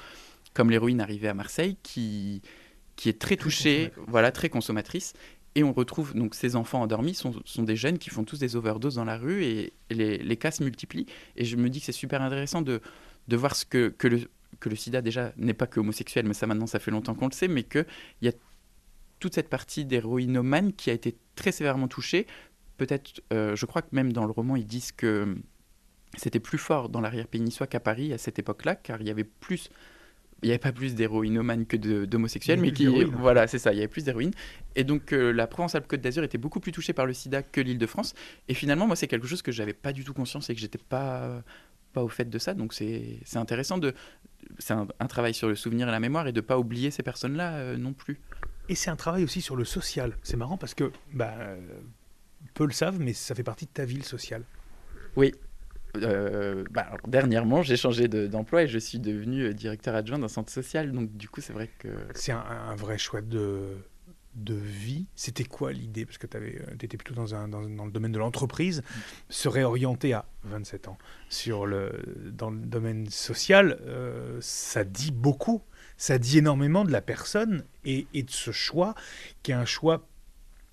[0.56, 2.42] comme l'héroïne arrivée à Marseille, qui,
[2.96, 5.14] qui est très touchée, voilà, très consommatrice.
[5.56, 8.56] Et on retrouve donc ces enfants endormis sont, sont, des jeunes qui font tous des
[8.56, 11.08] overdoses dans la rue et, les, cas se multiplient.
[11.36, 12.82] Et je me dis que c'est super intéressant de,
[13.30, 16.92] voir ce que, le, sida déjà n'est pas que homosexuel, mais ça maintenant ça fait
[16.92, 17.86] longtemps qu'on le sait, mais qu'il
[18.22, 18.34] y a
[19.20, 22.28] toute cette partie d'héroïnomane qui a été très sévèrement touchée.
[22.78, 25.36] Peut-être, euh, je crois que même dans le roman ils disent que
[26.18, 29.26] c'était plus fort dans l'arrière-pays niçois qu'à Paris à cette époque-là, car il y avait
[29.26, 29.70] plus
[30.42, 33.80] il n'y avait pas plus d'héroïnomanes que d'homosexuels, mais qui, voilà, c'est ça, il y
[33.80, 34.34] avait plus d'héroïnes.
[34.76, 38.14] Et donc euh, la Provence-Alpes-Côte d'Azur était beaucoup plus touchée par le sida que l'Île-de-France.
[38.48, 40.80] Et finalement, moi, c'est quelque chose que j'avais pas du tout conscience et que j'étais
[40.80, 41.44] pas
[41.94, 42.54] pas au fait de ça.
[42.54, 43.94] Donc c'est intéressant de,
[44.60, 47.56] c'est un, travail sur le souvenir et la mémoire et de pas oublier ces personnes-là
[47.56, 48.20] euh, non plus.
[48.70, 50.18] Et c'est un travail aussi sur le social.
[50.24, 51.36] C'est marrant parce que bah,
[52.54, 54.44] peu le savent, mais ça fait partie de ta ville sociale.
[55.16, 55.34] Oui,
[55.98, 60.52] euh, bah, dernièrement, j'ai changé d'emploi et je suis devenu euh, directeur adjoint d'un centre
[60.52, 60.92] social.
[60.92, 61.90] Donc, du coup, c'est vrai que.
[62.14, 63.78] C'est un, vrai choix de,
[64.36, 65.08] de vie.
[65.16, 66.06] C'était quoi l'idée?
[66.06, 68.84] Parce que tu euh, étais plutôt dans, un, dans, dans, le domaine de l'entreprise.
[69.30, 70.98] Se réorienter à 27 ans
[71.30, 71.92] sur le,
[72.32, 73.80] dans le domaine social,
[74.40, 75.62] ça dit beaucoup.
[75.98, 78.96] Ça dit énormément de la personne et, et de ce choix
[79.44, 80.08] qui est un choix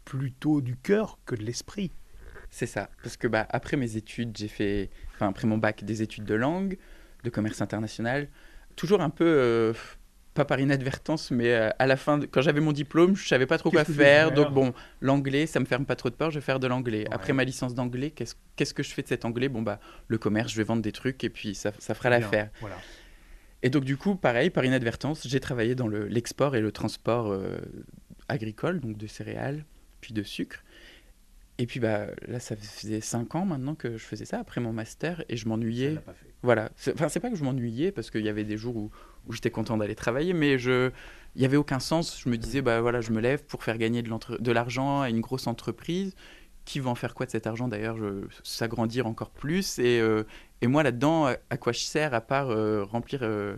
[0.06, 1.92] plutôt du cœur que de l'esprit.
[2.50, 2.90] C'est ça.
[3.02, 6.34] Parce que bah, après mes études, j'ai fait enfin après mon bac, des études de
[6.34, 6.78] langue,
[7.24, 8.28] de commerce international,
[8.76, 9.72] toujours un peu, euh,
[10.34, 13.58] pas par inadvertance, mais euh, à la fin, quand j'avais mon diplôme, je savais pas
[13.58, 14.32] trop quoi faire.
[14.32, 17.04] Donc bon, l'anglais, ça me ferme pas trop de peur, je vais faire de l'anglais.
[17.10, 19.48] Après ma licence d'anglais, qu'est-ce que je fais de cet anglais?
[19.48, 22.50] Bon bah le commerce, je vais vendre des trucs et puis ça, ça fera l'affaire.
[22.60, 22.76] Voilà.
[23.64, 27.32] Et donc du coup, pareil, par inadvertance, j'ai travaillé dans l'export et le transport.
[27.32, 27.58] Euh,
[28.28, 29.64] agricole, donc de céréales,
[30.00, 30.62] puis de sucre.
[31.60, 34.72] Et puis bah, là, ça faisait cinq ans maintenant que je faisais ça après mon
[34.72, 35.98] master et je m'ennuyais.
[36.42, 36.70] Voilà.
[36.94, 38.90] Enfin, c'est pas que je m'ennuyais parce qu'il y avait des jours où,
[39.26, 40.92] où j'étais content d'aller travailler, mais je,
[41.34, 42.20] il y avait aucun sens.
[42.22, 45.20] Je me disais, bah voilà, je me lève pour faire gagner de l'argent à une
[45.20, 46.14] grosse entreprise.
[46.64, 47.66] Qui va en faire quoi de cet argent?
[47.66, 47.96] D'ailleurs
[48.44, 49.78] S'agrandir encore plus.
[49.78, 50.24] Et, euh,
[50.60, 53.56] et moi là-dedans, à quoi je sers à part euh, remplir euh,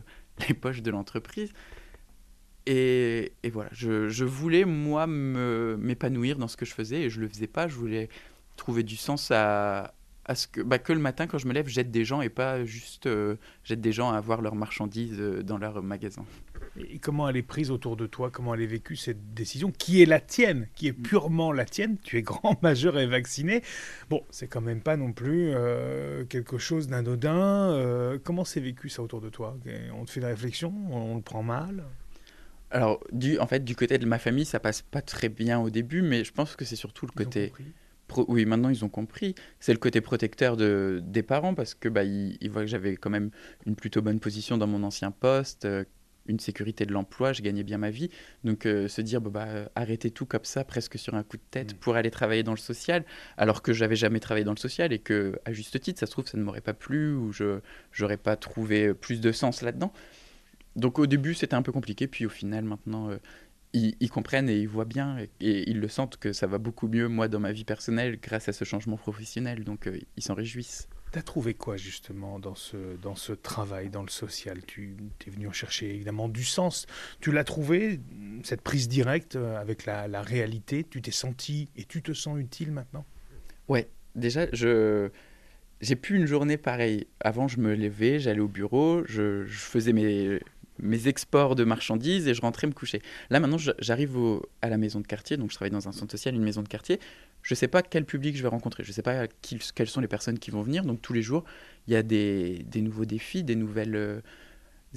[0.48, 1.52] les poches de l'entreprise?
[2.66, 7.46] Et, voilà, je, voulais, moi, m'épanouir dans ce que je faisais et je le faisais
[7.46, 7.68] pas.
[7.68, 8.08] Je voulais
[8.56, 9.94] trouver du sens à,
[10.30, 12.28] à ce que, bah, que le matin, quand je me lève, j'aide des gens et
[12.28, 16.24] pas juste euh, j'aide des gens à avoir leurs marchandises euh, dans leur magasin.
[16.76, 18.30] Et comment elle est prise autour de toi?
[18.30, 19.72] Comment elle est vécue cette décision?
[19.72, 20.68] Qui est la tienne?
[20.76, 21.96] Qui est purement la tienne?
[22.04, 23.62] Tu es grand, majeur et vacciné.
[24.08, 28.18] Bon, c'est quand même pas non plus euh, quelque chose d'anodin.
[28.22, 29.58] comment c'est vécu ça autour de toi?
[29.94, 31.84] On te fait des réflexions On le prend mal?
[32.70, 35.70] Alors, du, en fait, du côté de ma famille, ça passe pas très bien au
[35.70, 37.52] début, mais je pense que c'est surtout le côté.
[38.28, 39.34] oui, maintenant ils ont compris.
[39.58, 43.10] C'est le côté protecteur de, des parents parce que bah, ils, voient que j'avais quand
[43.10, 43.30] même
[43.66, 45.84] une plutôt bonne position dans mon ancien poste, euh,
[46.26, 48.08] une sécurité de l'emploi, je gagnais bien ma vie.
[48.44, 51.42] Donc euh, se dire bah, bah, arrêter tout comme ça, presque sur un coup de
[51.50, 51.78] tête, mm.
[51.78, 53.04] pour aller travailler dans le social,
[53.36, 56.12] alors que j'avais jamais travaillé dans le social et que à juste titre, ça se
[56.12, 57.60] trouve, ça ne m'aurait pas plu ou je
[57.98, 59.92] n'aurais pas trouvé plus de sens là-dedans
[60.76, 63.18] donc au début, c'était un peu compliqué, puis au final, maintenant, euh,
[63.72, 67.08] ils, comprennent et ils voient bien et, ils le sentent que ça va beaucoup mieux,
[67.08, 69.64] moi, dans ma vie personnelle, grâce à ce changement professionnel.
[69.64, 70.88] Donc euh, ils s'en réjouissent.
[71.12, 74.64] T'as trouvé quoi justement dans ce, dans ce travail, dans le social?
[74.64, 76.86] Tu es venu en chercher évidemment du sens.
[77.20, 78.00] Tu l'as trouvé,
[78.44, 80.84] cette prise directe euh, avec la, la réalité?
[80.84, 83.04] Tu t'es senti et tu te sens utile maintenant?
[83.68, 85.10] Ouais, déjà, je
[85.80, 87.06] j'ai plus une journée pareille.
[87.20, 90.38] Avant, je me levais, j'allais au bureau, je, je faisais mes,
[90.82, 93.02] mes exports de marchandises et je rentrais me coucher.
[93.30, 94.16] Là, maintenant, j'arrive
[94.62, 96.68] à la maison de quartier, donc je travaille dans un centre social, une maison de
[96.68, 97.00] quartier.
[97.42, 99.26] Je ne sais pas quel public je vais rencontrer, je ne sais pas
[99.74, 100.84] quelles sont les personnes qui vont venir.
[100.84, 101.44] Donc tous les jours,
[101.86, 104.20] il y a des, nouveaux défis, des nouvelles euh,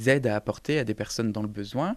[0.05, 1.95] aides à apporter à des personnes dans le besoin.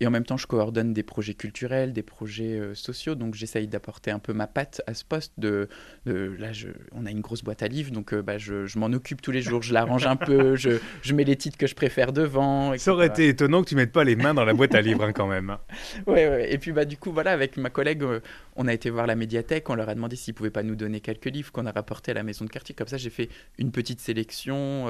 [0.00, 3.14] Et en même temps, je coordonne des projets culturels, des projets euh, sociaux.
[3.14, 5.32] Donc, j'essaye d'apporter un peu ma patte à ce poste.
[5.38, 5.68] De,
[6.04, 8.86] là, je, on a une grosse boîte à livres, donc euh, bah, je, je m'en
[8.86, 9.62] occupe tous les jours.
[9.62, 12.76] Je l'arrange un peu, je, je, mets les titres que je préfère devant.
[12.76, 15.04] Ça aurait été étonnant que tu mettes pas les mains dans la boîte à livres
[15.04, 15.56] hein, quand même.
[16.06, 16.52] Oui, ouais.
[16.52, 18.20] et puis bah, du coup, voilà, avec ma collègue, euh,
[18.54, 19.68] on a été voir la médiathèque.
[19.70, 22.14] On leur a demandé s'ils pouvaient pas nous donner quelques livres qu'on a rapportés à
[22.14, 22.74] la maison de quartier.
[22.74, 23.28] Comme ça, j'ai fait
[23.58, 24.86] une petite sélection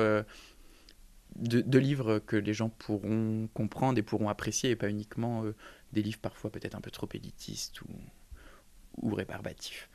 [1.39, 5.55] de, livres que les gens pourront comprendre et pourront apprécier, et pas uniquement euh,
[5.93, 7.81] des livres parfois peut-être un peu trop élitistes
[9.03, 9.89] ou, rébarbatifs.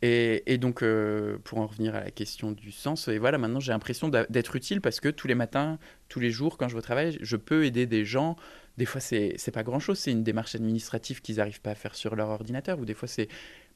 [0.00, 3.72] Et, donc, euh, pour en revenir à la question du sens, et voilà, maintenant j'ai
[3.72, 6.82] l'impression d'être utile parce que tous les matins, tous les jours, quand je vais au
[6.82, 8.36] travail, je peux aider des gens.
[8.76, 11.96] Des fois, c'est pas grand chose, c'est une démarche administrative qu'ils n'arrivent pas à faire
[11.96, 13.28] sur leur ordinateur, ou des fois, c'est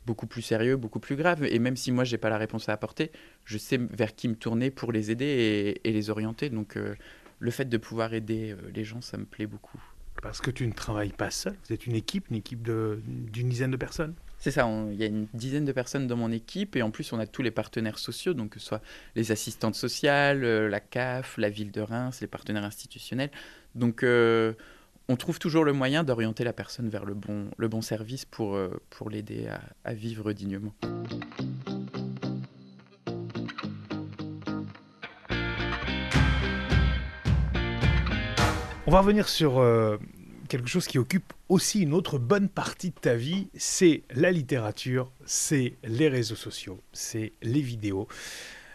[0.07, 1.45] beaucoup plus sérieux, beaucoup plus grave.
[1.45, 3.11] Et même si moi, j'ai pas la réponse à apporter,
[3.45, 6.51] je sais vers qui me tourner pour les aider et, les orienter.
[6.51, 6.95] Donc, euh,
[7.39, 9.81] le fait de pouvoir aider euh, les gens, ça me plaît beaucoup.
[10.23, 13.71] Parce que tu ne travailles pas seul, vous êtes une équipe, une équipe d'une dizaine
[13.71, 16.83] de personnes c'est ça, il y a une dizaine de personnes dans mon équipe et
[16.83, 18.83] en plus on a tous les partenaires sociaux, donc que ce soit
[19.15, 23.31] les assistantes sociales, euh, la CAF, la ville de Reims, les partenaires institutionnels.
[23.77, 24.05] Donc
[25.09, 28.71] on trouve toujours le moyen d'orienter la personne vers le bon, service pour, euh,
[29.11, 29.49] l'aider
[29.85, 30.75] à, vivre dignement.
[38.87, 39.97] On va revenir sur euh,
[40.49, 45.11] quelque chose qui occupe aussi une autre bonne partie de ta vie, c'est la littérature,
[45.25, 48.07] c'est les réseaux sociaux, c'est les vidéos.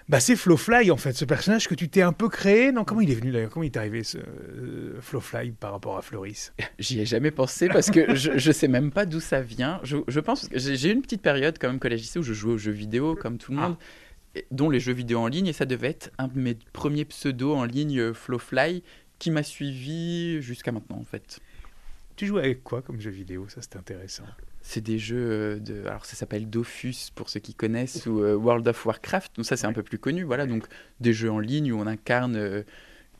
[0.09, 2.71] Bah, c'est Flowfly, en fait, ce personnage que tu t'es un peu créé.
[2.71, 3.49] Non, comment il est venu d'ailleurs?
[3.49, 6.53] Comment il est arrivé, ce euh, Flowfly, par rapport à Floris?
[6.79, 9.81] J'y ai jamais pensé parce que je, ne sais même pas d'où ça vient.
[9.83, 12.57] Je, pense que j'ai eu une petite période, quand même, collège où je jouais aux
[12.57, 13.75] jeux vidéo, comme tout le monde,
[14.51, 17.57] dont les jeux vidéo en ligne, et ça devait être un de mes premiers pseudos
[17.57, 18.83] en ligne, euh, Flowfly,
[19.19, 21.41] qui m'a suivi jusqu'à maintenant, en fait.
[22.15, 23.49] Tu jouais avec quoi comme jeu vidéo?
[23.49, 24.23] Ça, c'est intéressant
[24.67, 28.35] c'est des jeux euh, de alors ça s'appelle Dofus pour ceux qui connaissent ou euh,
[28.35, 30.65] World of Warcraft donc ça c'est un peu plus connu voilà donc
[30.99, 32.63] des jeux en ligne où on incarne euh,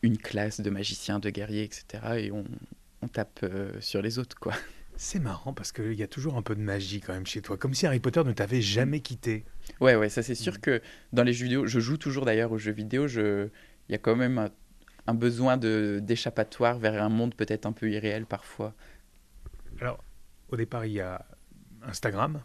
[0.01, 2.43] une classe de magiciens de guerriers etc et on,
[3.01, 3.45] on tape
[3.79, 4.53] sur les autres quoi
[4.97, 7.55] c'est marrant parce qu'il y a toujours un peu de magie quand même chez toi,
[7.55, 9.45] comme si Harry Potter ne t'avait jamais quitté.
[9.79, 10.57] Ouais, ouais, ça c'est sûr mm.
[10.57, 10.81] que
[11.13, 13.49] dans les jeux vidéo, je joue toujours d'ailleurs aux jeux vidéo, je...
[13.89, 14.49] il y a quand même un,
[15.05, 18.73] un besoin d'échappatoire vers un monde peut-être un peu irréel parfois.
[19.79, 20.03] Alors,
[20.49, 21.23] au départ, il y a
[21.88, 22.41] Instagram.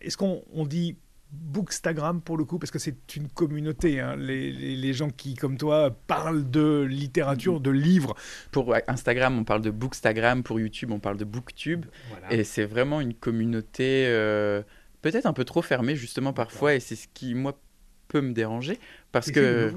[0.00, 0.96] Est-ce qu'on dit
[1.30, 2.58] Bookstagram pour le coup?
[2.58, 4.16] Parce que c'est une communauté, hein.
[4.16, 8.14] les, les, gens qui, comme toi, parlent de littérature, de livres.
[8.52, 11.86] Pour Instagram, on parle de Bookstagram, pour YouTube, on parle de Booktube.
[12.30, 14.62] Et c'est vraiment une communauté euh,
[15.02, 17.58] peut-être un peu trop fermée, justement, parfois, et c'est ce qui, moi,
[18.08, 18.78] peut me déranger
[19.12, 19.72] parce que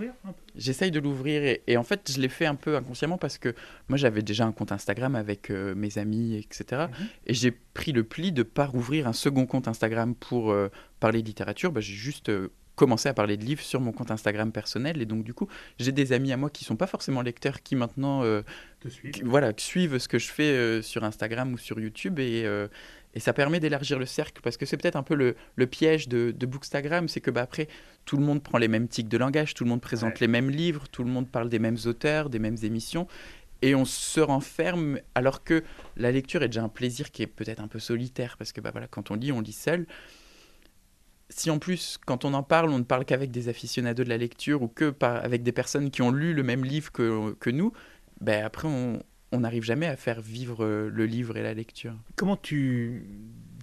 [0.55, 3.55] j'essaye de l'ouvrir et, en fait je l'ai fait un peu inconsciemment parce que
[3.87, 7.07] moi j'avais déjà un compte Instagram avec euh, mes amis etc mhm.
[7.27, 11.21] et j'ai pris le pli de pas rouvrir un second compte Instagram pour euh, parler
[11.21, 11.71] de littérature.
[11.71, 15.05] Bah, j'ai juste euh, commencé à parler de livres sur mon compte Instagram personnel et
[15.05, 15.47] donc du coup
[15.79, 18.23] j'ai des amis à moi qui sont pas forcément lecteurs qui maintenant
[19.25, 22.45] voilà suivent ce que je fais sur Instagram ou sur YouTube et
[23.15, 26.07] et ça permet d'élargir le cercle parce que c'est peut-être un peu le, le piège
[26.07, 27.67] de, de Bookstagram, c'est que bah, après,
[28.05, 30.49] tout le monde prend les mêmes tics de langage, tout le monde présente les mêmes
[30.49, 33.07] livres, tout le monde parle des mêmes auteurs, des mêmes émissions.
[33.61, 35.63] Et on se renferme alors que
[35.97, 38.69] la lecture est déjà un plaisir qui est peut-être un peu solitaire parce que bah,
[38.71, 39.87] voilà, quand on lit, on lit seul.
[41.29, 44.17] Si en plus, quand on en parle, on ne parle qu'avec des aficionados de la
[44.17, 47.49] lecture ou que par, avec des personnes qui ont lu le même livre que, que
[47.49, 47.73] nous,
[48.21, 51.95] ben après on, on n'arrive jamais à faire vivre euh, le livre et la lecture.
[52.15, 53.03] Comment tu,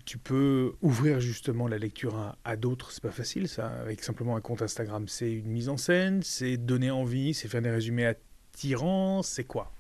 [0.05, 2.92] tu peux ouvrir justement la lecture à, à d'autres?
[2.92, 5.09] C'est pas facile ça, avec simplement un compte Instagram.
[5.09, 9.72] C'est une mise en scène, c'est donner envie, c'est faire des résumés attirants, c'est quoi?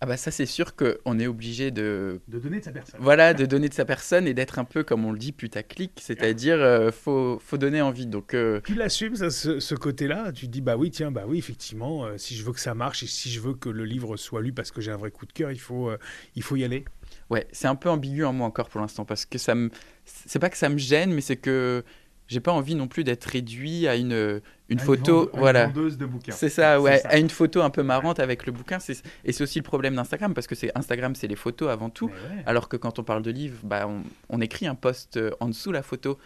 [0.00, 2.20] Ah bah ça c'est sûr qu'on est obligé de...
[2.26, 3.00] De donner de sa personne.
[3.02, 5.92] Voilà, de donner de sa personne et d'être un peu, comme on le dit, putaclic,
[6.00, 8.06] c'est-à-dire euh, faut, faut donner envie.
[8.06, 10.32] Donc, euh, Tu l'assumes, ce, ce côté-là?
[10.32, 12.74] Tu te dis, bah oui, tiens, bah oui, effectivement, euh, si je veux que ça
[12.74, 15.10] marche et si je veux que le livre soit lu parce que j'ai un vrai
[15.10, 15.90] coup de cœur, il faut,
[16.34, 16.84] il faut y aller?
[17.28, 19.70] Ouais, c'est un peu ambigu en moi encore pour l'instant parce que ça me...
[20.04, 21.84] C'est pas que ça me gêne, mais c'est que
[22.26, 25.30] j'ai pas envie non plus d'être réduit à une, une photo.
[25.34, 25.66] voilà.
[25.66, 26.32] de bouquins.
[26.32, 27.02] C'est ça, ouais.
[27.04, 28.78] À une photo un peu marrante avec le bouquin.
[29.24, 32.10] Et c'est aussi le problème d'Instagram parce que c'est Instagram, c'est les photos avant tout.
[32.46, 33.88] Alors que quand on parle de livres, bah,
[34.28, 36.18] on, écrit un post euh, en dessous la photo.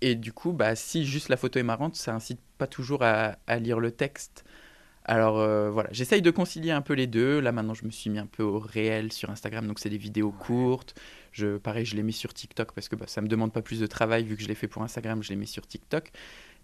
[0.00, 3.36] Et du coup, bah, si juste la photo est marrante, ça incite pas toujours à,
[3.48, 4.44] à lire le texte.
[5.04, 7.40] Alors euh, voilà, j'essaye de concilier un peu les deux.
[7.40, 9.98] Là maintenant, je me suis mis un peu au réel sur Instagram, donc c'est des
[9.98, 10.94] vidéos courtes.
[11.32, 13.80] Je, pareil, je les mets sur TikTok parce que bah, ça me demande pas plus
[13.80, 16.10] de travail vu que je l'ai fait pour Instagram, je les mets sur TikTok.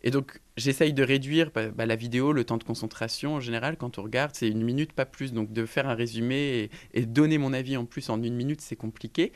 [0.02, 3.76] Et donc j'essaye de réduire bah, bah, la vidéo, le temps de concentration en général
[3.76, 5.32] quand on regarde, c'est une minute pas plus.
[5.32, 8.60] Donc de faire un résumé et, et donner mon avis en plus en une minute,
[8.60, 9.32] c'est compliqué.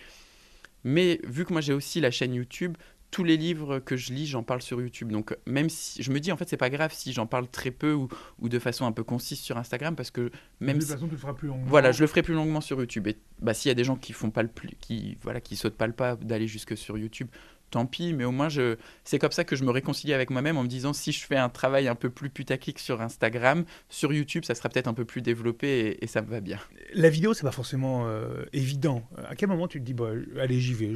[0.84, 2.76] Mais vu que moi j'ai aussi la chaîne YouTube,
[3.10, 5.10] tous les livres que je lis, j'en parle sur YouTube.
[5.10, 7.70] Donc même si je me dis en fait c'est pas grave si j'en parle très
[7.70, 10.90] peu ou, ou, de façon un peu concise sur Instagram parce que même de toute
[10.90, 11.66] façon tu le feras plus longuement.
[11.66, 13.06] Voilà, je le ferai plus longuement sur YouTube.
[13.08, 15.56] Et bah s'il y a des gens qui font pas le plus, qui voilà qui
[15.56, 17.28] sautent pas le pas d'aller jusque sur YouTube,
[17.70, 18.76] tant pis, mais au moins, je...
[19.04, 21.36] c'est comme ça que je me réconcilie avec moi-même en me disant si je fais
[21.36, 25.04] un travail un peu plus putaclic sur Instagram, sur YouTube, ça sera peut-être un peu
[25.04, 26.58] plus développé et, ça me va bien.
[26.94, 29.04] La vidéo, c'est pas forcément euh, évident.
[29.28, 30.92] À quel moment tu te dis, bah, allez, j'y vais,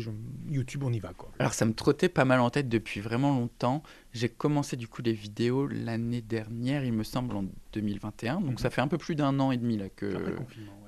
[0.51, 3.31] YouTube, on y va quoi Alors, ça me trottait pas mal en tête depuis vraiment
[3.31, 3.83] longtemps.
[4.13, 8.41] J'ai commencé du coup les vidéos l'année dernière, il me semble, en 2021.
[8.41, 8.59] Donc, mhm.
[8.59, 10.07] ça fait un peu plus d'un an et demi là que.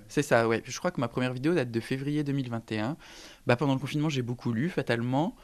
[0.09, 0.62] C'est ça, ouais.
[0.64, 2.96] Je crois que ma première vidéo date de février 2021.
[3.46, 5.37] Bah, pendant le confinement, j'ai beaucoup lu, fatalement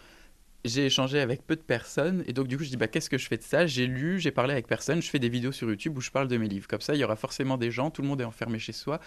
[0.64, 3.18] j'ai échangé avec peu de personnes et donc du coup je dis bah qu'est-ce que
[3.18, 3.66] je fais de ça?
[3.66, 6.28] J'ai lu, j'ai parlé avec personne, je fais des vidéos sur YouTube où je parle
[6.28, 6.68] de mes livres.
[6.68, 9.00] Comme ça, il y aura forcément des gens, tout le monde est enfermé chez soi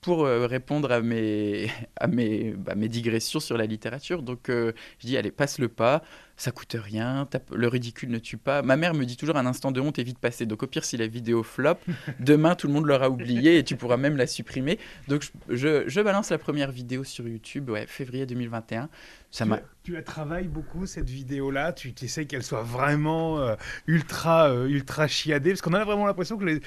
[0.00, 4.22] pour euh, répondre à mes à mes, bah, mes digressions sur la littérature.
[4.22, 6.02] Donc euh, je dis allez passe le pas,
[6.40, 8.62] ça coûte rien, le ridicule ne tue pas.
[8.62, 10.46] Ma mère me dit toujours un instant de honte est vite passé.
[10.46, 11.74] Donc au pire, si la vidéo flop,
[12.18, 14.78] demain tout le monde l'aura oublié et tu pourras même la supprimer.
[15.06, 18.88] Donc je, je, balance la première vidéo sur YouTube, ouais, février 2021.
[19.30, 21.74] Ça tu, tu la travailles beaucoup cette vidéo-là.
[21.74, 23.54] Tu essaies qu'elle soit vraiment euh,
[23.86, 26.60] ultra euh, ultra chiadée parce qu'on a vraiment l'impression que les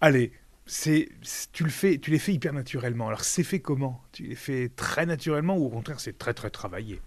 [0.00, 0.32] allez
[0.66, 1.08] c'est
[1.52, 4.02] tu le fais tu les fais hyper naturellement alors c'est fait comment?
[4.10, 7.00] Tu les fais très naturellement ou au contraire c'est très très travaillé?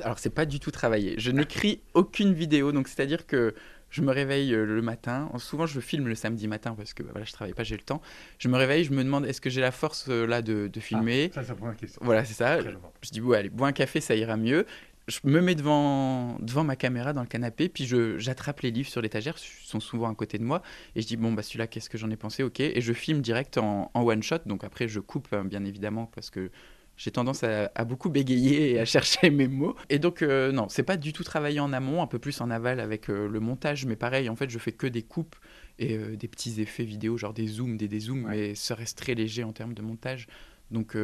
[0.00, 1.14] Alors, c'est pas du tout travaillé.
[1.18, 3.54] Je n'écris aucune vidéo, donc c'est-à-dire que
[3.90, 5.30] je me réveille euh, le matin.
[5.38, 7.82] Souvent, je filme le samedi matin parce que bah, voilà, je travaille pas, j'ai le
[7.82, 8.00] temps.
[8.38, 10.80] Je me réveille, je me demande est-ce que j'ai la force euh, là de, de
[10.80, 11.30] filmer?
[11.34, 12.00] Ah, ça, c'est la question.
[12.04, 12.60] Voilà, c'est ça.
[12.60, 14.64] Je dis, ouais, allez, bois un café, ça ira mieux.
[15.08, 17.84] Je me mets devant, devant ma caméra dans le canapé, puis
[18.18, 20.62] j'attrape les livres sur l'étagère, ils sont souvent à côté de moi,
[20.94, 22.44] et je dis, bon, bah celui-là, qu'est-ce que j'en ai pensé?
[22.44, 25.64] Ok, et je filme direct en, en one shot, donc après, je coupe, hein, bien
[25.64, 26.52] évidemment, parce que
[27.00, 29.74] j'ai tendance à, beaucoup bégayer et à chercher mes mots.
[29.88, 32.50] Et donc, euh, non, c'est pas du tout travailler en amont, un peu plus en
[32.50, 35.34] aval avec euh, le montage, mais pareil, en fait, je fais que des coupes
[35.78, 39.14] et euh, des petits effets vidéo, genre des zooms, des dézooms, mais ça reste très
[39.14, 40.26] léger en termes de montage.
[40.70, 40.94] Donc,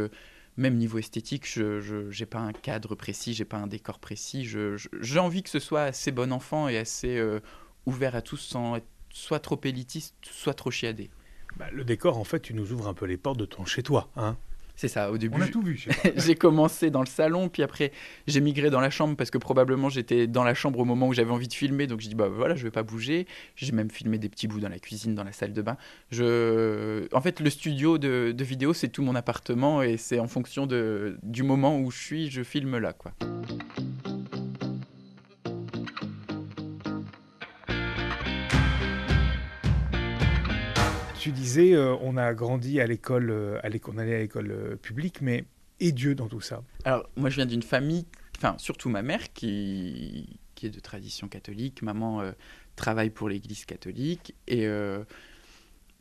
[0.59, 4.47] même niveau esthétique, je n'ai pas un cadre précis, j'ai pas un décor précis.
[4.47, 7.20] J'ai envie que ce soit assez bon enfant et assez
[7.86, 11.11] ouvert à tous sans être soit trop élitiste, soit trop chiadé.
[11.57, 14.11] Bah, le décor, en fait, tu nous ouvres un peu les portes de ton chez-toi,
[14.14, 14.36] hein
[14.76, 15.38] C'est ça, au début.
[15.38, 15.86] On a tout vu.
[16.16, 17.92] j'ai commencé dans le salon, puis après
[18.26, 21.14] j'ai migré dans la chambre parce que probablement j'étais dans la chambre au moment où
[21.14, 23.26] j'avais envie de filmer, donc je dis bah voilà, je vais pas bouger.
[23.56, 25.78] J'ai même filmé des petits bouts dans la cuisine, dans la salle de bain.
[26.10, 27.08] Je...
[27.14, 30.66] En fait, le studio de, de vidéo, c'est tout mon appartement et c'est en fonction
[30.66, 33.12] de, du moment où je suis, je filme là, quoi.
[41.18, 45.20] Tu disais, euh, on a grandi à l'école, euh, on allait à l'école euh, publique,
[45.20, 45.44] mais
[45.80, 46.62] et Dieu dans tout ça?
[46.84, 48.06] Alors, moi, je viens d'une famille,
[48.36, 51.82] enfin, surtout ma mère, qui, qui est de tradition catholique.
[51.82, 52.22] Maman
[52.76, 54.34] travaille pour l'église catholique.
[54.48, 54.66] Et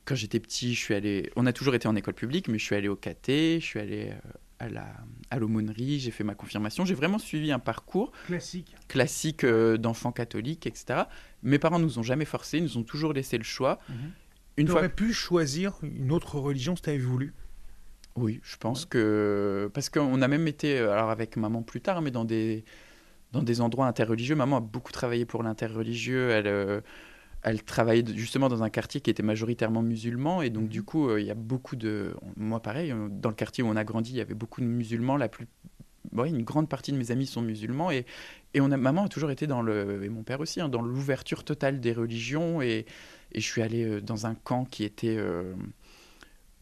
[0.05, 1.30] quand j'étais petit, je suis allé.
[1.36, 3.82] On a toujours été en école publique, mais je suis allé au caté, je suis
[3.82, 4.13] allé
[4.59, 4.95] à la
[5.30, 6.86] à l'aumônerie, j'ai fait ma confirmation.
[6.86, 11.03] J'ai vraiment suivi un parcours classique, classique d'enfant catholique, etc.
[11.43, 13.80] Mes parents nous ont jamais forcés, nous ont toujours laissé le choix.
[13.89, 14.11] Mhm.
[14.58, 14.82] Une tu fois...
[14.82, 17.34] aurais pu choisir une autre religion si tu avais voulu
[18.16, 19.70] Oui, je pense que.
[19.74, 22.64] Parce qu'on a même été, euh, alors avec maman plus tard, mais dans des,
[23.32, 24.36] dans des endroits interreligieux.
[24.36, 26.30] Maman a beaucoup travaillé pour l'interreligieux.
[26.30, 26.47] Elle.
[26.47, 26.82] Euh,
[27.45, 30.70] elle travaillait justement dans un quartier qui était majoritairement musulman et donc mhm.
[30.70, 33.76] du coup euh, il y a beaucoup de moi pareil dans le quartier où on
[33.76, 35.45] a grandi il y avait beaucoup de musulmans la plus
[36.26, 38.08] une grande partie de mes amis sont musulmans et,
[38.56, 40.82] et on a maman a toujours été dans le et mon père aussi hein, dans
[40.82, 42.88] l'ouverture totale des religions et
[43.36, 45.54] et je suis allé euh, dans un camp qui était euh,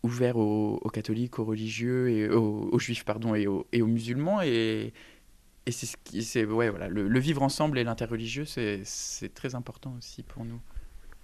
[0.01, 4.41] ouvert aux, catholiques, aux religieux, et aux, juifs pardon, et aux, musulmans.
[4.41, 4.91] Et,
[5.69, 9.95] c'est ce qui, c'est ouais, voilà, le, vivre ensemble et l'interreligieux, c'est, c'est très important
[9.97, 10.59] aussi pour nous.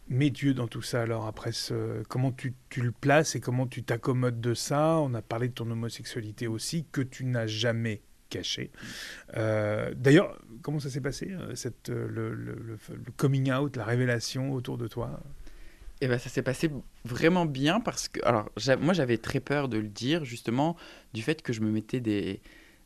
[0.07, 1.51] Mais Dieu dans tout ça, alors après,
[2.07, 4.97] comment tu, tu, le places et comment tu t'accommodes de ça?
[4.99, 8.71] On a parlé de ton homosexualité aussi, que tu n'as jamais caché.
[9.35, 14.77] Euh, d'ailleurs, comment ça s'est passé, cette, le, le, le, coming out, la révélation autour
[14.77, 15.19] de toi?
[16.01, 16.69] Et ben, ça s'est passé
[17.05, 20.75] vraiment bien parce que, alors, moi j'avais très peur de le dire, justement,
[21.13, 22.41] du fait que je me mettais des,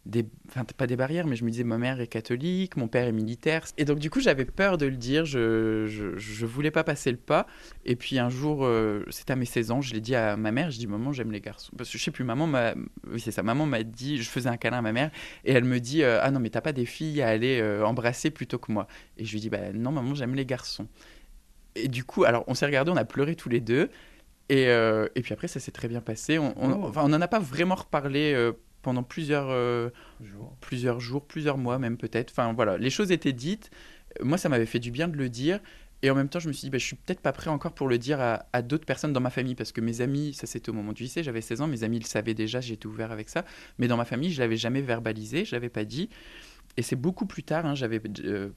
[0.05, 3.07] des, enfin pas des barrières, mais je me disais ma mère est catholique, mon père
[3.07, 6.83] est militaire, et donc du coup j'avais peur de le dire, je, je, voulais pas
[6.83, 7.47] passer le pas,
[7.85, 10.51] et puis un jour, euh, c'était à mes 16 ans, je l'ai dit à ma
[10.51, 12.73] mère, je dis maman j'aime les garçons, parce que je sais plus, maman m'a,
[13.09, 15.11] oui c'est ça, maman m'a dit, je faisais un câlin à ma mère,
[15.45, 17.85] et elle me dit euh, ah non mais t'as pas des filles à aller euh,
[17.85, 18.87] embrasser plutôt que moi,
[19.17, 20.87] et je lui dis bah non maman j'aime les garçons,
[21.75, 23.89] et du coup, alors on s'est regardé, on a pleuré tous les deux.
[24.49, 26.37] Et, euh, et puis après, ça s'est très bien passé.
[26.37, 27.21] On n'en oh.
[27.21, 28.51] a pas vraiment reparlé euh,
[28.81, 29.89] pendant plusieurs, euh,
[30.21, 30.55] jours.
[30.59, 32.31] plusieurs jours, plusieurs mois même peut-être.
[32.31, 33.71] Enfin voilà, les choses étaient dites.
[34.21, 35.59] Moi, ça m'avait fait du bien de le dire.
[36.03, 37.73] Et en même temps, je me suis dit, bah, je suis peut-être pas prêt encore
[37.73, 40.47] pour le dire à, à d'autres personnes dans ma famille, parce que mes amis, ça
[40.47, 43.13] c'était au moment du lycée, j'avais 16 ans, mes amis le savaient déjà, j'étais ouvert
[43.13, 43.45] avec ça.
[43.77, 46.09] Mais dans ma famille, je l'avais jamais verbalisé, je l'avais pas dit.
[46.75, 48.01] Et c'est beaucoup plus tard, hein, j'avais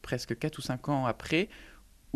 [0.02, 1.48] presque 4 ou 5 ans après,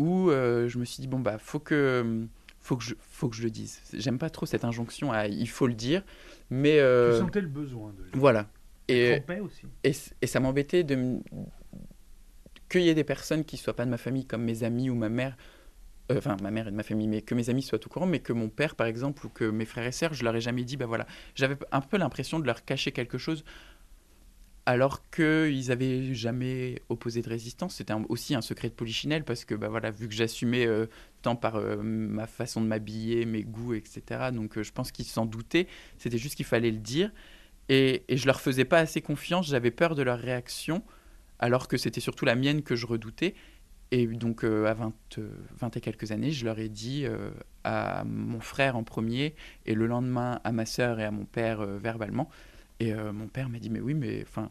[0.01, 2.25] où euh, je me suis dit, bon, bah, faut que,
[2.59, 3.79] faut que, je, faut que je le dise.
[3.93, 6.03] J'aime pas trop cette injonction à il faut le dire,
[6.49, 6.79] mais.
[6.79, 8.19] Euh, tu sentais le besoin de le dire.
[8.19, 8.49] Voilà.
[8.87, 9.67] Et, aussi.
[9.83, 11.19] Et, et, ça m'embêtait de
[12.67, 14.95] qu'il y ait des personnes qui soient pas de ma famille, comme mes amis ou
[14.95, 15.37] ma mère,
[16.11, 18.07] euh, enfin ma mère et de ma famille, mais que mes amis soient au courant,
[18.07, 20.41] mais que mon père, par exemple, ou que mes frères et sœurs, je leur ai
[20.41, 23.45] jamais dit, bah voilà, j'avais un peu l'impression de leur cacher quelque chose
[24.65, 27.75] alors qu'ils n'avaient jamais opposé de résistance.
[27.75, 30.85] C'était aussi un secret de polichinelle parce que bah voilà, vu que j'assumais euh,
[31.21, 34.29] tant par euh, ma façon de m'habiller, mes goûts, etc.
[34.31, 35.67] Donc euh, je pense qu'ils s'en doutaient.
[35.97, 37.11] C'était juste qu'il fallait le dire.
[37.69, 39.47] Et, et je leur faisais pas assez confiance.
[39.47, 40.83] J'avais peur de leur réaction,
[41.39, 43.33] alors que c'était surtout la mienne que je redoutais.
[43.93, 44.93] Et donc à 20,
[45.57, 47.05] 20, et quelques années, je leur ai dit
[47.65, 49.35] à mon frère en premier
[49.65, 52.29] et le lendemain à ma sœur et à mon père verbalement
[52.81, 54.49] et euh, mon père m'a dit, mais oui, mais enfin,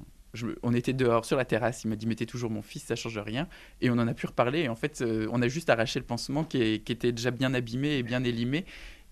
[0.62, 3.18] on était dehors sur la terrasse, il m'a dit, t'es toujours mon fils, ça change
[3.18, 3.48] rien.
[3.80, 4.60] Et on en a pu reparler.
[4.60, 7.96] Et en fait, euh, on a juste arraché le pansement qui, était déjà bien abîmé
[7.96, 8.66] et bien élimé.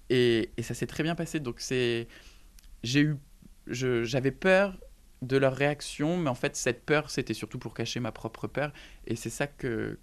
[0.09, 1.41] Et, ça s'est très bien passé.
[1.41, 2.07] Donc, c'est.
[2.85, 3.17] J'ai eu.
[3.67, 4.79] J'avais peur
[5.21, 8.73] de leur réaction, mais en fait, cette peur, c'était surtout pour cacher ma propre peur.
[9.09, 9.99] Et c'est ça que,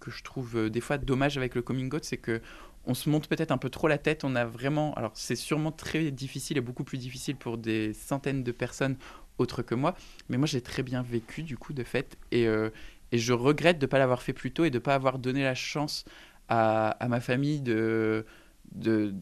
[0.00, 2.42] que je trouve euh, des fois dommage avec le coming out, c'est que
[2.86, 4.24] on se monte peut-être un peu trop la tête.
[4.24, 8.42] On a vraiment, alors c'est sûrement très difficile et beaucoup plus difficile pour des centaines
[8.42, 8.96] de personnes
[9.38, 9.94] autres que moi,
[10.28, 12.70] mais moi j'ai très bien vécu du coup de fait et, euh,
[13.12, 15.18] et je regrette de ne pas l'avoir fait plus tôt et de ne pas avoir
[15.18, 16.04] donné la chance
[16.48, 18.24] à, ma famille de,
[18.72, 19.14] de,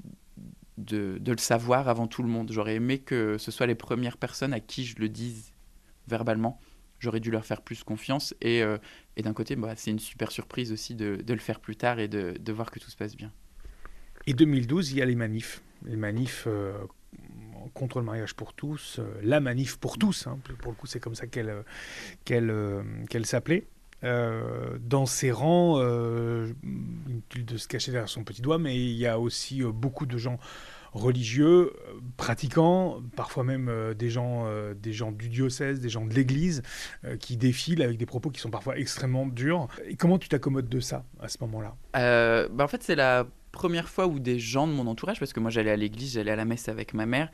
[0.78, 2.52] de, le savoir avant tout le monde.
[2.52, 5.52] J'aurais aimé que ce soit les premières personnes à qui je le dise
[6.06, 6.60] verbalement.
[7.00, 8.78] J'aurais dû leur faire plus confiance et, euh,
[9.16, 11.98] et d'un côté, bah, c'est une super surprise aussi de, de, le faire plus tard
[11.98, 13.32] et de voir que tout se passe bien.
[14.26, 15.62] Et 2012, il y a les manifs.
[15.84, 16.72] Les manifs euh,
[17.74, 20.38] contre le mariage pour tous, euh, la manif pour tous, hein.
[20.60, 21.62] pour le coup c'est comme ça qu'elle
[22.30, 23.66] euh, qu'elle s'appelait.
[24.02, 25.80] dans ses rangs,
[26.62, 30.18] inutile de se cacher derrière son petit doigt, mais il y a aussi beaucoup de
[30.18, 30.38] gens
[30.92, 31.72] religieux,
[32.16, 36.62] pratiquants, parfois même des, gens, des gens du diocèse, des gens de l'Église,
[37.18, 39.68] qui défilent avec des propos qui sont parfois extrêmement durs.
[39.98, 41.74] Comment tu t'accommodes de ça à ce moment-là?
[41.94, 45.40] Bah En fait, c'est la première fois où des gens de mon entourage, parce que
[45.40, 47.30] moi j'allais à l'église, j'allais à la messe avec ma mère,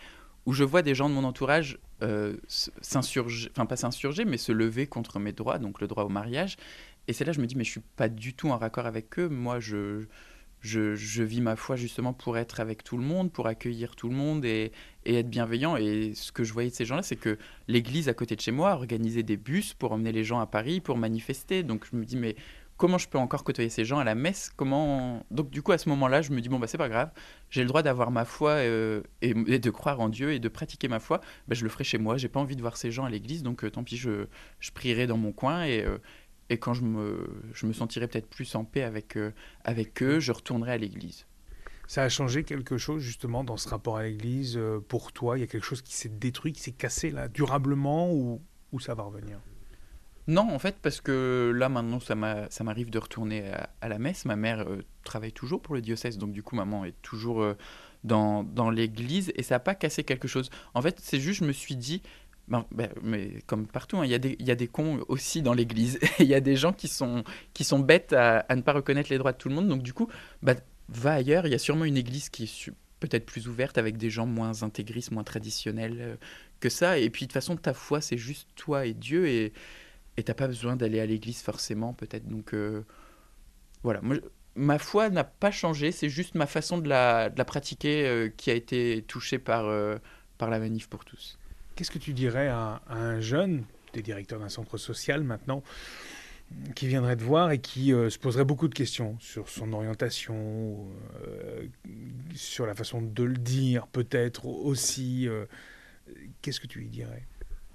[0.47, 4.53] où je vois des gens de mon entourage euh, s'insurger, enfin pas s'insurger, mais se
[4.53, 6.57] lever contre mes droits, donc le droit au mariage.
[7.09, 9.19] Et c'est là je me dis, mais je suis pas du tout en raccord avec
[9.19, 9.29] eux.
[9.29, 10.05] Moi, je,
[10.61, 14.09] je, je, vis ma foi justement pour être avec tout le monde, pour accueillir tout
[14.09, 14.73] le monde et,
[15.05, 15.77] et être bienveillant.
[15.77, 18.53] Et ce que je voyais de ces gens-là, c'est que l'église à côté de chez
[18.53, 21.63] moi organisait des bus pour emmener les gens à Paris pour manifester.
[21.63, 22.37] Donc je me dis, mais
[22.81, 25.79] comment je peux encore côtoyer ces gens à la messe Comment Donc du coup à
[25.79, 27.13] ce moment-là, je me dis bon bah c'est pas grave,
[27.51, 30.89] j'ai le droit d'avoir ma foi euh, et, de croire en Dieu et de pratiquer
[30.89, 31.21] ma foi.
[31.47, 32.17] Bah, je le ferai chez moi.
[32.17, 34.25] J'ai pas envie de voir ces gens à l'église, donc euh, tant pis, je,
[34.73, 35.99] prierai dans mon coin et euh,
[36.49, 39.19] et quand je me je me sentirai peut-être plus en paix avec
[39.65, 41.27] avec eux, je retournerai à l'église.
[41.87, 44.59] Ça a changé quelque chose justement dans ce rapport à l'église
[44.89, 45.37] pour toi?
[45.37, 48.41] Il y a quelque chose qui s'est détruit, qui s'est cassé là durablement ou,
[48.73, 49.39] ou ça va revenir?
[50.31, 53.51] Non, en fait, parce que là, maintenant, ça m'arrive de retourner
[53.81, 54.25] à, la messe.
[54.27, 57.57] Ma mère euh, travaille toujours pour le diocèse, donc du coup, maman est toujours euh,
[58.05, 60.49] dans, l'église et ça n'a pas cassé quelque chose.
[60.75, 62.01] En fait, c'est juste, je me suis dit,
[62.47, 65.99] ben, ben, mais comme partout, hein, il y, a des cons aussi dans l'église.
[66.21, 67.25] Il y a des gens qui sont,
[67.81, 69.67] bêtes à, ne pas reconnaître les droits de tout le monde.
[69.67, 70.07] Donc, du coup,
[70.45, 70.55] bah,
[70.89, 71.49] va ailleurs.
[71.49, 72.71] Il y a sûrement une église qui est
[73.01, 76.17] peut-être plus ouverte avec des gens moins intégristes, moins traditionnels euh,
[76.61, 76.99] que ça.
[76.99, 79.51] Et puis, de toute façon, ta foi, c'est juste toi et Dieu.
[80.17, 82.29] Et t'as pas besoin d'aller à l'église forcément, peut-être.
[82.29, 82.85] Donc euh,
[83.83, 84.17] voilà, Moi,
[84.55, 88.29] ma foi n'a pas changé, c'est juste ma façon de la, de la pratiquer euh,
[88.37, 89.97] qui a été touchée par, euh,
[90.39, 91.39] par la manif pour tous.
[91.75, 95.63] Qu'est-ce que tu dirais à, un jeune, des directeurs d'un centre social maintenant,
[96.75, 100.85] qui viendrait te voir et qui se poserait beaucoup de questions sur son orientation,
[102.35, 105.29] sur la façon de le dire peut-être aussi.
[106.43, 107.23] Qu'est-ce que tu lui dirais?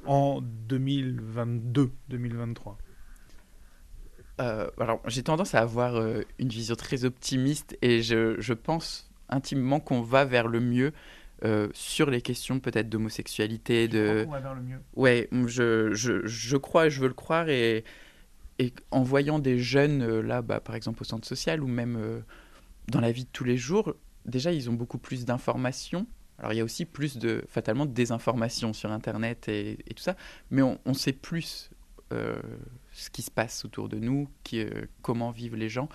[0.08, 2.78] En 2022-2023
[4.42, 9.10] euh, alors, j'ai tendance à avoir euh, une vision très optimiste et je, je pense
[9.30, 10.92] intimement qu'on va vers le mieux
[11.44, 13.88] euh, sur les questions peut-être d'homosexualité.
[13.88, 14.28] De...
[14.30, 14.80] va vers le mieux?
[14.96, 17.84] Ouais, je, je, je, crois, je veux le croire et,
[18.60, 22.24] et en voyant des jeunes là, bah, par exemple au centre social ou même
[22.90, 23.96] dans la vie de tous les jours,
[24.26, 27.94] déjà ils ont beaucoup plus d'informations alors il y a aussi plus de, fatalement, de
[27.94, 30.16] désinformation sur Internet et, tout ça,
[30.52, 31.70] mais on, sait plus
[32.12, 32.42] euh,
[32.92, 35.90] ce qui se passe autour de nous, euh, comment vivent les gens.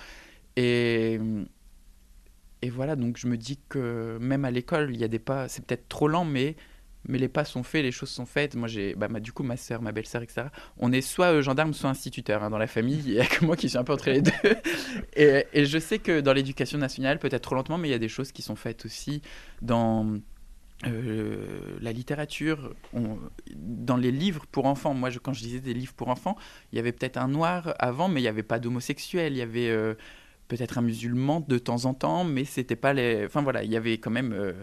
[0.57, 1.19] Et,
[2.63, 5.49] et voilà, donc je me dis que même à l'école, il y a des pas,
[5.49, 6.57] c'est peut-être trop lent, mais,
[7.09, 8.55] mais les pas sont faits, les choses sont faites.
[8.55, 10.49] Moi, j'ai, bah, du coup, ma soeur, ma belle-sœur, etc.
[10.79, 13.03] On est soit euh, gendarme, soit instituteur hein, dans la famille.
[13.07, 14.33] Il n'y a que moi qui suis un peu entre les deux.
[15.17, 18.09] et, je sais que dans l'éducation nationale, peut-être trop lentement, mais il y a des
[18.09, 19.23] choses qui sont faites aussi
[19.63, 20.19] dans
[20.87, 22.75] euh, la littérature,
[23.55, 26.37] dans les livres pour enfants, moi quand je disais des livres pour enfants,
[26.73, 29.43] il y avait peut-être un noir avant, mais il n'y avait pas d'homosexuel, il y
[29.43, 29.95] avait euh,
[30.49, 33.27] peut-être un musulman de temps en temps, mais c'était pas les...
[33.27, 34.55] Enfin voilà, il y avait quand même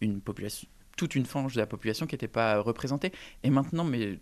[0.00, 3.12] une population, toute une frange de la population qui n'était pas représentée.
[3.42, 4.18] Et maintenant, mais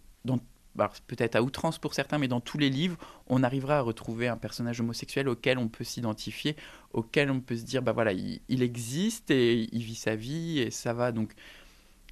[1.06, 2.96] peut-être à outrance pour certains, mais dans tous les livres,
[3.26, 6.56] on arrivera à retrouver un personnage homosexuel auquel on peut s'identifier,
[6.92, 10.70] auquel on peut se dire, bah voilà, il, existe et il vit sa vie et
[10.70, 11.12] ça va.
[11.12, 11.32] Donc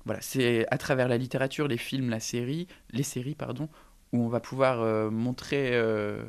[0.04, 3.68] voilà, c'est à travers la littérature, les films, la série, les séries, pardon,
[4.12, 6.24] où on va pouvoir euh, montrer euh,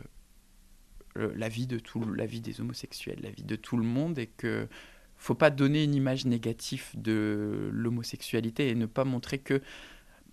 [1.16, 4.28] la vie de tout, la vie des homosexuels, la vie de tout le monde et
[4.28, 4.68] que
[5.22, 9.62] faut pas donner une image négative de l'homosexualité et ne pas montrer que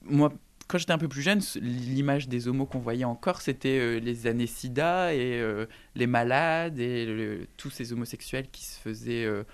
[0.03, 0.33] moi
[0.69, 4.27] quand j'étais un peu plus jeune, l'image des homos qu'on voyait encore, c'était euh, les
[4.27, 5.65] années sida et euh,
[5.95, 9.45] les malades et tous ces homosexuels qui se faisaient euh,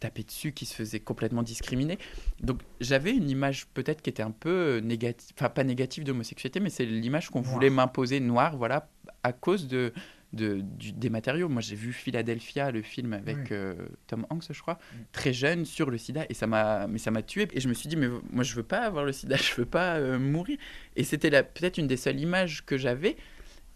[0.00, 1.96] taper dessus, qui se faisaient complètement discriminer.
[2.40, 6.70] Donc j'avais une image peut-être qui était un peu négative, enfin pas négative d'homosexualité, mais
[6.70, 8.88] c'est l'image qu'on voulait m'imposer noire, voilà,
[9.22, 9.92] à cause de
[10.34, 11.48] de, des matériaux.
[11.48, 13.74] Moi, j'ai vu Philadelphia, le film avec euh,
[14.06, 14.78] Tom Hanks, je crois,
[15.12, 17.48] très jeune sur le sida, et ça m'a, mais ça m'a tué.
[17.52, 19.66] Et je me suis dit, mais moi, je veux pas avoir le sida, je veux
[19.66, 20.58] pas euh, mourir.
[20.96, 23.16] Et c'était peut-être une des seules images que j'avais.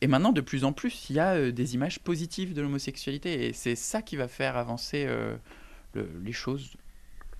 [0.00, 3.46] Et maintenant, de plus en plus, il y a euh, des images positives de l'homosexualité,
[3.46, 5.08] et c'est ça qui va faire avancer
[5.94, 6.76] les choses.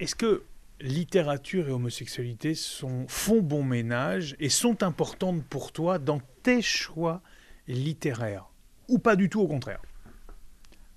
[0.00, 0.44] Est-ce que
[0.80, 7.20] littérature et homosexualité sont, font bon ménage et sont importantes pour toi dans tes choix
[7.66, 8.48] littéraires?
[8.88, 9.80] Ou pas du tout au contraire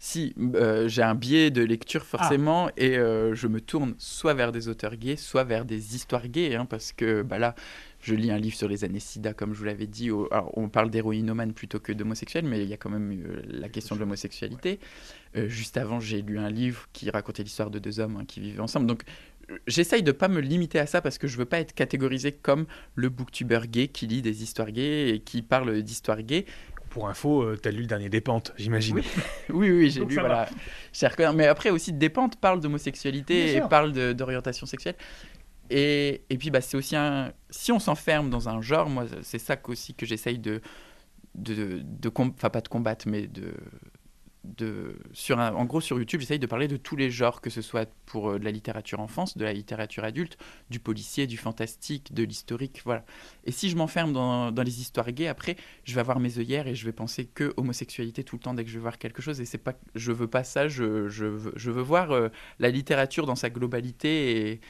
[0.03, 2.73] si, euh, j'ai un biais de lecture forcément ah.
[2.75, 6.55] et euh, je me tourne soit vers des auteurs gays, soit vers des histoires gays,
[6.55, 7.53] hein, parce que bah là,
[8.01, 10.09] je lis un livre sur les années sida, comme je vous l'avais dit.
[10.11, 13.93] on parle d'héroïnomane plutôt que d'homosexuel, mais il y a quand même euh, la question
[13.93, 14.79] de l'homosexualité.
[15.35, 18.59] juste avant, j'ai lu un livre qui racontait l'histoire de deux hommes hein, qui vivaient
[18.59, 18.87] ensemble.
[18.87, 19.03] Donc,
[19.67, 22.65] j'essaye de pas me limiter à ça parce que je veux pas être catégorisé comme
[22.95, 26.45] le booktuber gay qui lit des histoires gays et qui parle d'histoires gays.
[26.91, 28.97] Pour info, euh, tu as lu le dernier Dépente, j'imagine.
[29.49, 30.13] Oui, oui, oui, j'ai lu.
[30.15, 30.47] Voilà.
[31.33, 34.95] Mais après aussi, Dépente parle d'homosexualité et parle de- d'orientation sexuelle.
[35.69, 37.31] Et, et puis, bah, c'est aussi un.
[37.49, 40.61] Si on s'enferme dans un genre, moi, c'est ça qu'aussi que j'essaye de.
[41.35, 43.53] de, de com- Enfin, pas de combattre, mais de.
[45.13, 47.61] Sur un, en gros, sur YouTube, j'essaye de parler de tous les genres, que ce
[47.61, 50.37] soit pour euh, de la littérature enfance, de la littérature adulte,
[50.69, 53.05] du policier, du fantastique, de l'historique, voilà.
[53.45, 56.67] Et si je m'enferme dans, dans les histoires gays, après, je vais avoir mes œillères
[56.67, 59.21] et je vais penser que homosexualité tout le temps dès que je vais voir quelque
[59.21, 59.39] chose.
[59.41, 60.67] Et c'est pas, je veux pas ça.
[60.67, 62.29] Je, je veux voir euh,
[62.59, 64.51] la littérature dans sa globalité.
[64.51, 64.61] Et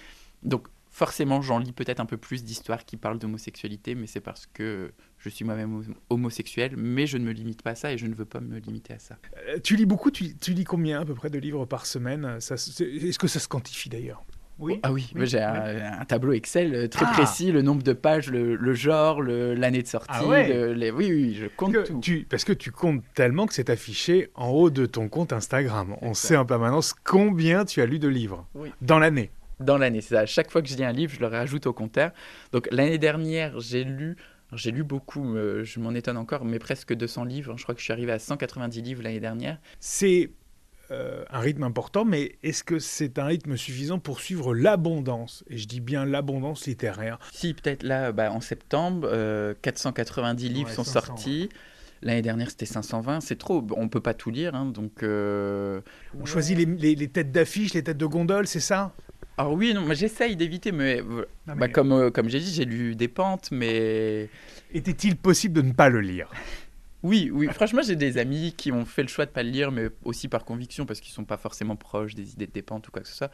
[0.44, 4.46] donc forcément, j'en lis peut-être un peu plus d'histoires qui parlent d'homosexualité, mais c'est parce
[4.46, 6.74] que je suis moi-même hom- homosexuel.
[6.78, 8.94] Mais je ne me limite pas à ça et je ne veux pas me limiter
[8.94, 9.18] à ça.
[9.50, 12.38] Euh, tu lis beaucoup, tu, tu lis combien à peu près de livres par semaine?
[12.38, 14.24] Est-ce que ça se quantifie d'ailleurs?
[14.60, 14.80] Oui.
[14.84, 15.44] Ah oui, j'ai oui.
[15.44, 17.14] un, un tableau Excel euh, très Ah.
[17.14, 20.10] précis, le nombre de pages, le, le genre, l'année de sortie.
[20.12, 20.50] Ah ouais.
[20.50, 22.00] le- les- oui, oui, je compte Que tout.
[22.00, 25.96] tu- parce que tu comptes tellement que c'est affiché en haut de ton compte Instagram.
[26.02, 26.28] On ça.
[26.28, 28.70] sait en permanence combien tu as lu de livres Oui.
[28.82, 29.32] dans l'année.
[29.62, 30.01] Dans l'année.
[30.01, 32.12] C'est à chaque fois que je lis un livre, je le rajoute au compteur.
[32.51, 34.16] Donc l'année dernière, j'ai lu,
[34.53, 37.55] j'ai lu beaucoup, euh, je m'en étonne encore, mais presque 200 livres.
[37.57, 39.57] Je crois que je suis arrivé à 190 livres l'année dernière.
[39.80, 40.32] C'est
[40.91, 45.43] euh, un rythme important, mais est-ce que c'est un rythme suffisant pour suivre l'abondance?
[45.49, 47.18] Et je dis bien l'abondance littéraire.
[47.32, 51.49] Si, peut-être là, bah, en septembre, euh, 490 livres Ouais, sont 500, sortis.
[52.01, 53.22] L'année dernière, c'était 520.
[53.22, 53.66] C'est trop.
[53.78, 55.03] On peut pas tout lire, hein, donc.
[55.03, 55.80] euh,
[56.20, 58.93] On choisit les, les- les têtes d'affiche, les têtes de gondole, c'est ça?
[59.42, 62.96] Alors oui, non, j'essaye d'éviter, mais, euh, bah, comme euh, comme j'ai dit, j'ai lu
[62.96, 64.30] des pentes, mais
[64.74, 66.30] Était-il possible de ne pas le lire?
[67.04, 67.48] Oui, oui.
[67.52, 70.28] Franchement, j'ai des amis qui ont fait le choix de pas le lire, mais aussi
[70.28, 73.08] par conviction, parce qu'ils sont pas forcément proches des idées de dépente ou quoi que
[73.08, 73.32] ce soit.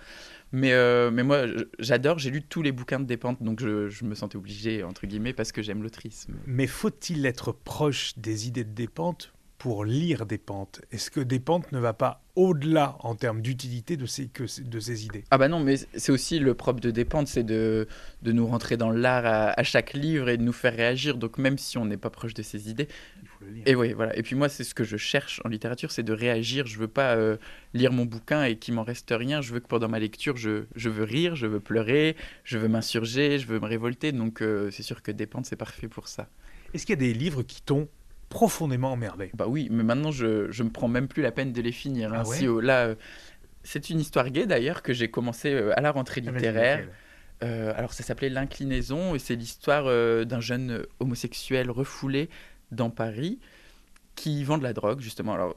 [0.54, 1.44] Mais, euh, mais moi,
[1.78, 5.06] j'adore, j'ai lu tous les bouquins de dépente, donc je, je me sentais obligé, entre
[5.06, 6.28] guillemets, parce que j'aime l'autrice.
[6.30, 11.72] Mais- Mais faut-il être proche des idées de Despentes pour lire Despentes Est-ce que Despentes
[11.72, 15.24] ne va pas au-delà en termes d'utilité de ces, que, de ces idées?
[15.32, 17.88] Ah bah non, mais c'est aussi le propre de dépente, c'est de,
[18.22, 21.18] de nous rentrer dans l'art à, à chaque livre et de nous faire réagir.
[21.18, 22.88] Donc même si on n'est pas proche de ses idées,
[23.24, 23.64] Il faut le lire.
[23.66, 24.16] Et oui, voilà.
[24.16, 26.68] Et puis moi, c'est ce que je cherche en littérature, c'est de réagir.
[26.68, 27.38] Je veux pas euh,
[27.74, 29.42] lire mon bouquin et qu'il m'en reste rien.
[29.42, 32.68] Je veux que pendant ma lecture, je, je veux rire, je veux pleurer, je veux
[32.68, 34.12] m'insurger, je veux me révolter.
[34.12, 36.30] Donc euh, c'est sûr que Dépente, c'est parfait pour ça.
[36.74, 37.88] Est-ce qu'il y a des livres qui t'ont
[38.30, 41.62] profondément emmerdé Bah oui, mais maintenant, je, je me prends même plus la peine de
[41.62, 42.14] les finir.
[42.14, 42.24] hein.
[42.26, 42.96] Ah ouais Si, euh, là, euh,
[43.64, 46.88] c'est une histoire gay d'ailleurs que j'ai commencé euh, à la rentrée littéraire.
[47.44, 52.30] Euh, alors ça s'appelait L'inclinaison et c'est l'histoire euh, d'un jeune homosexuel refoulé
[52.72, 53.40] dans Paris
[54.16, 55.34] qui vend de la drogue justement.
[55.36, 55.54] Alors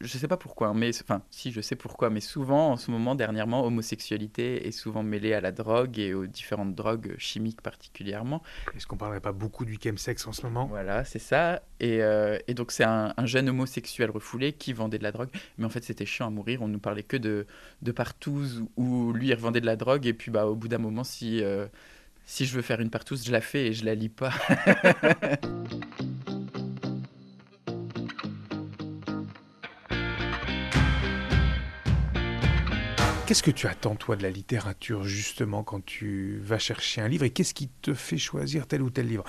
[0.00, 3.14] je sais pas pourquoi, mais enfin si je sais pourquoi, mais souvent en ce moment
[3.14, 8.42] dernièrement homosexualité est souvent mêlée à la drogue et aux différentes drogues chimiques particulièrement.
[8.76, 10.66] Est-ce qu'on parlerait pas beaucoup du chemsex en ce moment?
[10.66, 11.62] Voilà, c'est ça.
[11.80, 15.30] Et, euh, et donc c'est un, un jeune homosexuel refoulé qui vendait de la drogue,
[15.58, 16.62] mais en fait c'était chiant à mourir.
[16.62, 17.46] On nous parlait que de
[17.82, 20.78] de partouze où lui il revendait de la drogue et puis bah au bout d'un
[20.78, 21.66] moment si euh,
[22.26, 24.32] si je veux faire une partouze, je la fais et je la lis pas.
[33.26, 37.24] Qu'est-ce que tu attends, toi, de la littérature, justement, quand tu vas chercher un livre
[37.24, 39.24] Et qu'est-ce qui te fait choisir tel ou tel livre?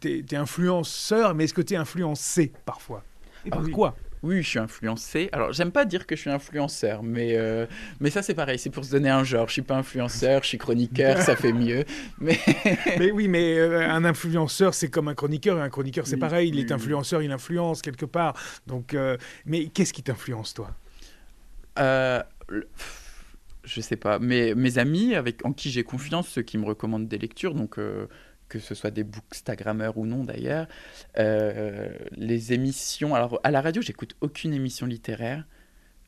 [0.00, 3.04] T'es es influenceur, mais est-ce que tu es influencé parfois?
[3.46, 3.70] Et Ah oui.
[3.70, 3.96] pourquoi?
[4.22, 5.30] Oui, je suis influencé.
[5.32, 7.66] Alors, j'aime pas dire que je suis influenceur, mais, euh,
[8.00, 8.58] mais ça, c'est pareil.
[8.58, 9.46] C'est pour se donner un genre.
[9.46, 11.84] Je suis pas influenceur, je suis chroniqueur, ça fait mieux.
[12.18, 12.38] Mais
[12.98, 16.20] Mais oui, mais euh, un influenceur, c'est comme un chroniqueur, et un chroniqueur, c'est Oui,
[16.20, 16.48] pareil.
[16.48, 16.72] Il oui, est oui.
[16.72, 18.34] influenceur, il influence quelque part.
[18.66, 20.70] Donc, euh, mais qu'est-ce qui t'influence, toi?
[23.68, 24.18] Je sais pas.
[24.18, 27.78] Mais mes amis avec en qui j'ai confiance, ceux qui me recommandent des lectures, donc
[27.78, 28.06] euh,
[28.48, 30.66] que ce soit des bookstagrammeurs ou non d'ailleurs,
[31.18, 33.14] euh, les émissions.
[33.14, 35.44] Alors à la radio, j'écoute aucune émission littéraire.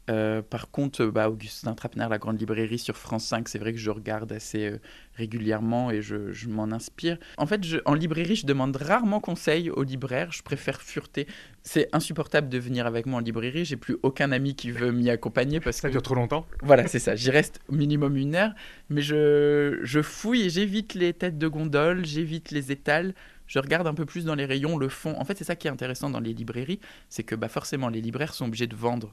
[0.09, 3.72] Euh, par contre, euh, bah, Augustin Trapenard, La Grande Librairie sur France 5, c'est vrai
[3.72, 4.78] que je regarde assez euh,
[5.14, 7.18] régulièrement et je, je m'en inspire.
[7.36, 11.26] En fait, je- en librairie, je demande rarement conseil aux libraires, je préfère fureter.
[11.62, 15.11] C'est insupportable de venir avec moi en librairie, j'ai plus aucun ami qui veut m'y
[15.11, 15.92] accompagner parce Ça que...
[15.92, 18.53] dure trop longtemps Voilà, c'est ça, j'y reste au minimum une heure,
[18.88, 23.14] mais je, je fouille et j'évite les têtes de gondole, j'évite les étals.
[23.46, 25.14] Je regarde un peu plus dans les rayons, le fond.
[25.18, 26.78] En fait, c'est ça qui est intéressant dans les librairies,
[27.09, 29.12] c'est que bah, forcément, les libraires sont obligés de vendre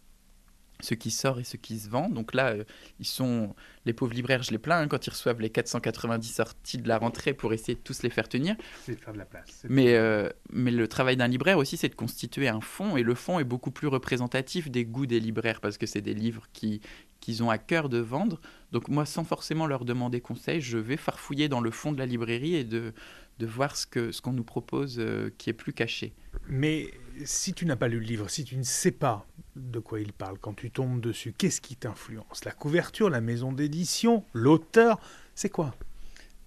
[0.80, 2.10] ce qui sort et ce qui se vend.
[2.10, 2.64] Donc là, euh,
[3.00, 3.56] ils sont
[3.86, 6.98] les pauvres libraires, je les plains hein, quand ils reçoivent les 490 sorties de la
[6.98, 8.56] rentrée pour essayer de tous les faire tenir.
[8.84, 9.64] C'est faire de la place.
[9.70, 13.16] Mais, euh, mais le travail d'un libraire aussi, c'est de constituer un fond, et le
[13.16, 16.82] fond est beaucoup plus représentatif des goûts des libraires, parce que c'est des livres qui
[17.20, 18.40] qu'ils ont à cœur de vendre.
[18.72, 22.06] Donc moi, sans forcément leur demander conseil, je vais farfouiller dans le fond de la
[22.06, 22.94] librairie et de,
[23.40, 26.14] de voir ce qu'on ce qu'on nous propose euh, qui est plus caché.
[26.48, 26.92] Mais
[27.26, 29.26] si tu n'as pas lu le livre, si tu ne sais pas
[29.56, 32.46] de quoi il parle, quand tu tombes dessus, qu'est-ce qui t'influence?
[32.46, 35.00] La couverture, la maison d'édition, l'auteur,
[35.36, 35.76] c'est quoi?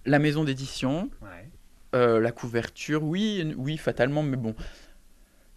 [0.05, 1.09] La maison d'édition,
[1.93, 4.55] euh, la couverture, oui, oui, fatalement, mais bon,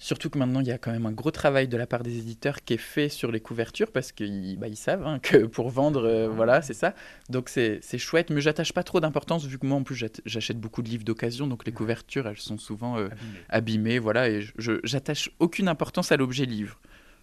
[0.05, 2.19] Surtout que maintenant, il y a quand même un gros travail de la part des
[2.19, 5.71] éditeurs qui est fait sur les couvertures parce qu'ils bah, ils savent hein, que pour
[5.71, 6.95] vendre, euh, voilà, c'est ça.
[7.31, 10.83] Donc c'est chouette, mais j'attache pas trop d'importance vu que moi, en plus, j'achète beaucoup
[10.83, 13.09] de livres d'occasion, donc les couvertures, elles sont souvent euh,
[13.49, 13.99] abîmées.
[13.99, 16.79] voilà, et je j'attache aucune importance à l'objet livre.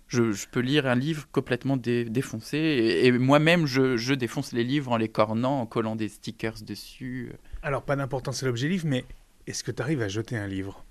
[0.08, 4.92] Je, je, peux lire un livre complètement défoncé et, moi-même, je, je, défonce les livres
[4.92, 7.32] en les cornant, en collant des stickers dessus.
[7.62, 9.06] Alors, pas d'importance à l'objet livre, mais
[9.46, 10.84] est-ce que tu arrives à jeter un livre?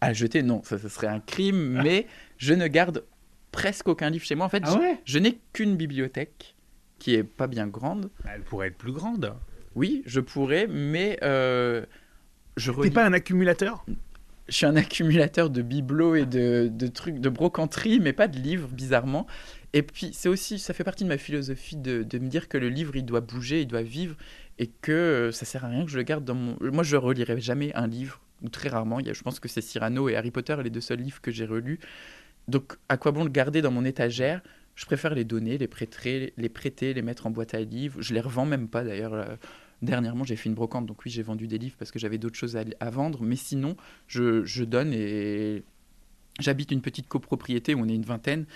[0.00, 1.82] À jeter, non, ça, serait un crime, ah.
[1.82, 2.06] mais
[2.38, 3.04] je ne garde
[3.52, 4.46] presque aucun livre chez moi.
[4.46, 6.54] En fait, ah je, n'ai qu'une bibliothèque
[6.98, 8.10] qui est pas bien grande.
[8.24, 9.34] Bah, elle pourrait être plus grande.
[9.74, 11.84] Oui, je pourrais, mais euh,
[12.56, 12.72] je.
[12.72, 13.84] T'es pas un accumulateur?
[14.48, 18.38] Je suis un accumulateur de bibelots et de, de, trucs, de brocanterie, mais pas de
[18.38, 19.26] livres, bizarrement.
[19.72, 22.56] Et puis, c'est aussi, ça fait partie de ma philosophie de, de, me dire que
[22.56, 24.14] le livre, il doit bouger, il doit vivre,
[24.58, 26.56] et que euh, ça sert à rien que je le garde dans mon.
[26.60, 29.00] Moi, je relirai jamais un livre ou très rarement.
[29.00, 31.20] Il y a, je pense que c'est Cyrano et Harry Potter, les deux seuls livres
[31.20, 31.78] que j'ai relus.
[32.48, 34.42] Donc, à quoi bon le garder dans mon étagère?
[34.74, 38.00] Je préfère les donner, les prêter, les prêter, les mettre en boîte à livres.
[38.02, 39.14] Je les revends même pas d'ailleurs.
[39.14, 39.36] Euh,
[39.82, 42.36] dernièrement, j'ai fait une brocante, donc oui, j'ai vendu des livres parce que j'avais d'autres
[42.36, 43.22] choses à, vendre.
[43.22, 43.76] Mais sinon,
[44.06, 45.62] je, je donne et
[46.38, 48.46] j'habite une petite copropriété où on est une vingtaine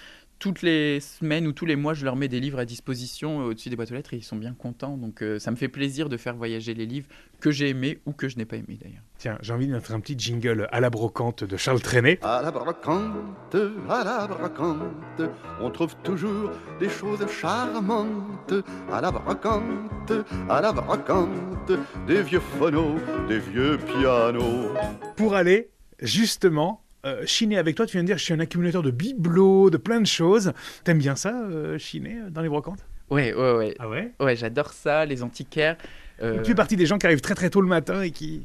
[0.40, 3.50] toutes les semaines ou tous les mois, je leur mets des livres à disposition euh,
[3.50, 4.96] au-dessus des boîtes aux lettres et ils sont bien contents.
[4.96, 7.06] Donc euh, ça me fait plaisir de faire voyager les livres
[7.40, 9.02] que j'ai aimés ou que je n'ai pas aimés d'ailleurs.
[9.18, 12.18] Tiens, j'ai envie de mettre un petit jingle à la brocante de Charles Trenet.
[12.22, 13.54] À la brocante,
[13.88, 15.20] à la brocante,
[15.60, 18.54] on trouve toujours des choses charmantes.
[18.90, 20.12] À la brocante,
[20.48, 21.72] à la brocante,
[22.06, 24.72] des vieux phonos, des vieux pianos.
[25.16, 25.68] Pour aller
[26.00, 29.70] justement euh, chiner avec toi, tu viens de dire je suis un accumulateur de bibelots,
[29.70, 30.52] de plein de choses.
[30.84, 32.84] T'aimes bien ça, euh, chiner euh, dans les brocantes?
[33.10, 33.74] Ouais, ouais, ouais.
[33.78, 34.12] Ah ouais?
[34.20, 35.76] Ouais, j'adore ça, les antiquaires.
[36.18, 38.42] Tu es partie des gens qui arrivent très très tôt le matin et qui.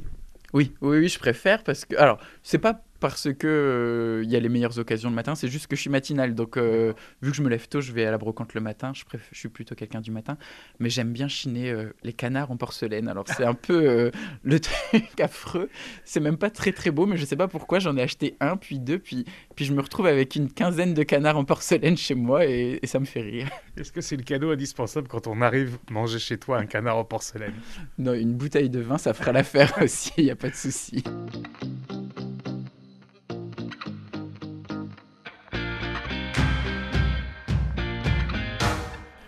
[0.54, 1.94] Oui, oui, oui, je préfère parce que.
[1.96, 5.34] Alors, c'est pas parce que euh, il y a les meilleures occasions le matin.
[5.34, 6.92] C'est juste que je suis matinal, donc euh,
[7.22, 8.92] vu que je me lève tôt, je vais à la brocante le matin.
[8.94, 10.36] Je, je suis plutôt quelqu'un du matin,
[10.78, 13.08] mais j'aime bien chiner euh, les canards en porcelaine.
[13.08, 14.10] Alors c'est un peu
[14.42, 15.70] le truc affreux.
[16.04, 18.56] C'est même pas très très beau, mais je sais pas pourquoi j'en ai acheté un,
[18.56, 19.24] puis deux, puis
[19.54, 22.86] puis je me retrouve avec une quinzaine de canards en porcelaine chez moi et, et
[22.86, 23.48] ça me fait rire.
[23.76, 27.04] Est-ce que c'est le cadeau indispensable quand on arrive manger chez toi un canard en
[27.04, 27.54] porcelaine?
[27.98, 30.12] Non, une bouteille de vin, ça fera l'affaire aussi.
[30.18, 31.02] Il y a pas de souci.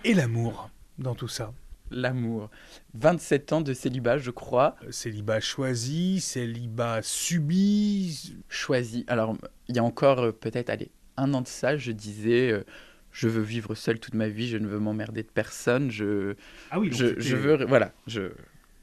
[0.09, 1.53] Et l'amour dans tout ça
[1.91, 2.51] L'amour.
[2.95, 4.77] 27 ans de célibat, je crois.
[4.85, 8.37] Euh, célibat choisi, célibat subi.
[8.49, 9.05] Choisi.
[9.09, 9.37] Alors,
[9.69, 12.65] il y a encore euh, peut-être, allez, un an de ça, je disais, euh,
[13.13, 16.35] je veux vivre seul toute ma vie, je ne veux m'emmerder de personne, je,
[16.71, 18.33] ah oui, je, je, veux, voilà, je,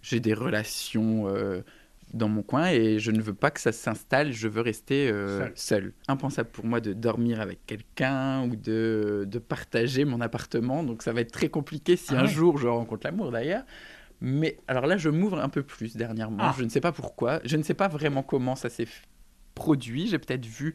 [0.01, 1.27] j'ai des relations
[2.15, 5.49] dans mon coin et je ne veux pas que ça s'installe, je veux rester euh,
[5.53, 5.93] seul.
[6.07, 11.11] Impensable pour moi de dormir avec quelqu'un ou de, de, partager mon appartement, donc ça
[11.11, 13.63] va être très compliqué si ah un jour je rencontre l'amour d'ailleurs.
[14.21, 16.55] Mais alors là, je m'ouvre un peu plus dernièrement, ah.
[16.57, 18.87] je ne sais pas pourquoi, je ne sais pas vraiment comment ça s'est
[19.53, 20.73] produit, j'ai peut-être vu...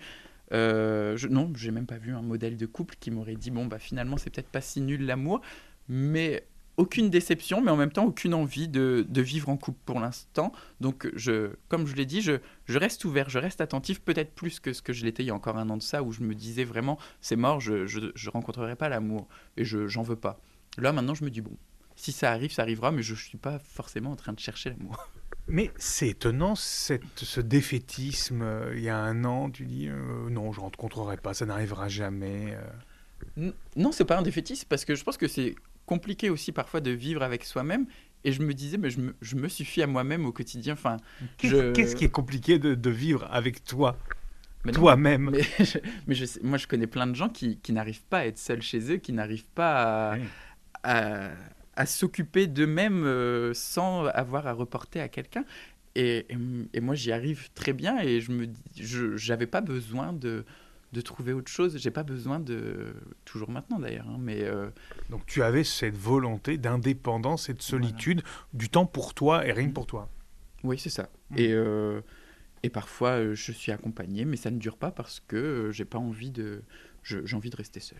[0.52, 3.66] Euh, je, non, j'ai même pas vu un modèle de couple qui m'aurait dit bon
[3.66, 5.40] bah finalement c'est peut-être pas si nul l'amour,
[5.88, 6.44] mais
[6.80, 10.52] aucune déception, mais en même temps aucune envie de, vivre en couple pour l'instant.
[10.80, 14.60] Donc, je, comme je l'ai dit, je, je, reste ouvert, je reste attentif, peut-être plus
[14.60, 16.22] que ce que je l'étais il y a encore un an de ça, où je
[16.22, 19.28] me disais vraiment, c'est mort, je ne rencontrerai pas l'amour,
[19.58, 20.40] et je j'en veux pas.
[20.78, 21.52] Là, maintenant, je me dis, bon,
[21.96, 24.70] si ça arrive, ça arrivera, mais je ne suis pas forcément en train de chercher
[24.70, 24.96] l'amour.
[25.48, 28.42] Mais c'est étonnant, cette, ce défaitisme.
[28.42, 31.44] Euh, il y a un an, tu dis, euh, non, je ne rencontrerai pas, ça
[31.44, 32.56] n'arrivera jamais.
[33.36, 33.50] Euh.
[33.74, 35.56] Non, c'est pas un défaitisme, parce que je pense que c'est
[35.90, 37.84] compliqué aussi parfois de vivre avec soi-même.
[38.22, 40.74] Et je me disais, mais je me, je me suffis à moi-même au quotidien.
[40.74, 40.98] Enfin,
[41.36, 43.98] Qu'est-ce qui est compliqué de, de vivre avec toi?
[44.72, 45.30] Toi-même.
[45.32, 45.42] Mais,
[46.06, 48.62] mais je moi, je connais plein de gens qui, qui n'arrivent pas à être seuls
[48.62, 50.14] chez eux, qui n'arrivent pas
[50.84, 51.30] à,
[51.74, 55.44] à, s'occuper d'eux-mêmes euh, sans avoir à reporter à quelqu'un.
[55.96, 56.26] Et,
[56.72, 60.44] et, moi, j'y arrive très bien et je me, je n'avais pas besoin de
[60.92, 61.76] de trouver autre chose.
[61.78, 64.68] J'ai pas besoin de toujours maintenant d'ailleurs, hein, mais euh,
[65.08, 68.22] Donc tu avais cette volonté d'indépendance et de solitude,
[68.52, 70.08] du temps pour toi et rien que pour toi.
[70.64, 71.08] oui c'est ça.
[71.30, 71.38] Mm.
[71.38, 72.00] Et euh,
[72.62, 75.98] et parfois euh, je suis accompagné, mais ça ne dure pas parce que j'ai pas
[75.98, 76.62] envie de
[77.02, 77.98] j'ai envie de rester seul.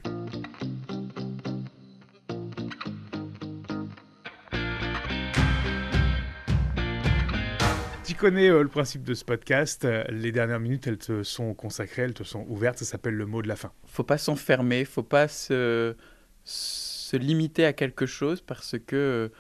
[8.21, 9.87] Connais euh, le principe de ce podcast.
[9.87, 12.79] euh, les dernières minutes, elles te sont consacrées, elles te sont ouvertes.
[12.79, 13.73] Ça s'appelle le mot de la fin.
[13.87, 15.97] faut pas s'enfermer, faut pas se,
[16.45, 19.33] se limiter à quelque chose parce que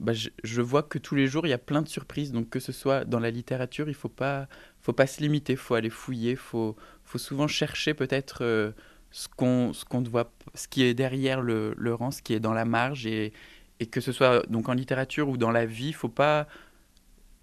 [0.00, 2.32] bah, je, vois que tous les jours il y a plein de surprises.
[2.32, 4.48] Donc que ce soit dans la littérature, il faut pas,
[4.80, 6.74] faut pas se limiter, faut aller fouiller, faut,
[7.04, 8.72] faut souvent chercher peut-être euh,
[9.10, 12.40] ce qu'on, ce qu'on voit, ce qui est derrière le, le rang, ce qui est
[12.40, 13.34] dans la marge et,
[13.78, 16.46] et que ce soit donc en littérature ou dans la vie, faut pas,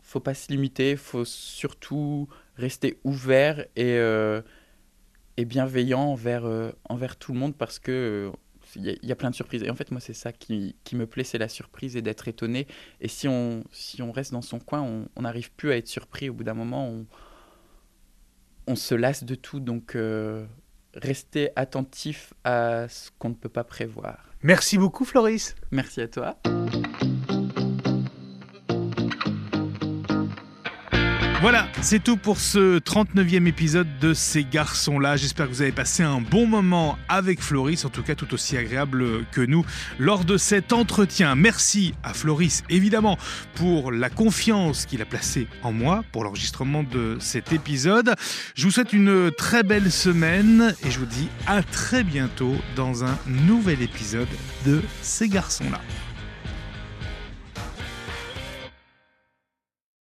[0.09, 4.41] faut pas se limiter, faut surtout rester ouvert et euh,
[5.37, 8.31] et bienveillant envers, euh, envers tout le monde parce que euh,
[8.75, 9.63] il y, a- il y a plein de surprises.
[9.63, 12.27] Et en fait, moi, c'est ça qui, qui me plaît, c'est la surprise et d'être
[12.27, 12.67] étonné.
[13.01, 15.87] Et si on, si on reste dans son coin, on on n'arrive plus à être
[15.87, 16.29] surpris.
[16.29, 17.05] Au bout d'un moment, on,
[18.67, 19.59] on se lasse de tout.
[19.59, 20.45] Donc, euh,
[20.93, 24.17] rester attentif à ce qu'on ne peut pas prévoir.
[24.43, 25.55] Merci beaucoup, Floris.
[25.71, 26.37] Merci à toi.
[31.41, 35.15] Voilà, c'est tout pour ce 39e épisode de Ces garçons-là.
[35.15, 38.57] J'espère que vous avez passé un bon moment avec Floris, en tout cas tout aussi
[38.57, 39.65] agréable que nous
[39.99, 41.35] lors de cet entretien.
[41.35, 43.17] Merci à Floris, évidemment,
[43.55, 48.15] pour la confiance qu'il a placée en moi pour l'enregistrement de cet épisode.
[48.55, 53.05] Je vous souhaite une très belle semaine et je vous dis à très bientôt dans
[53.05, 54.27] un nouvel épisode
[54.65, 55.79] de Ces garçons-là.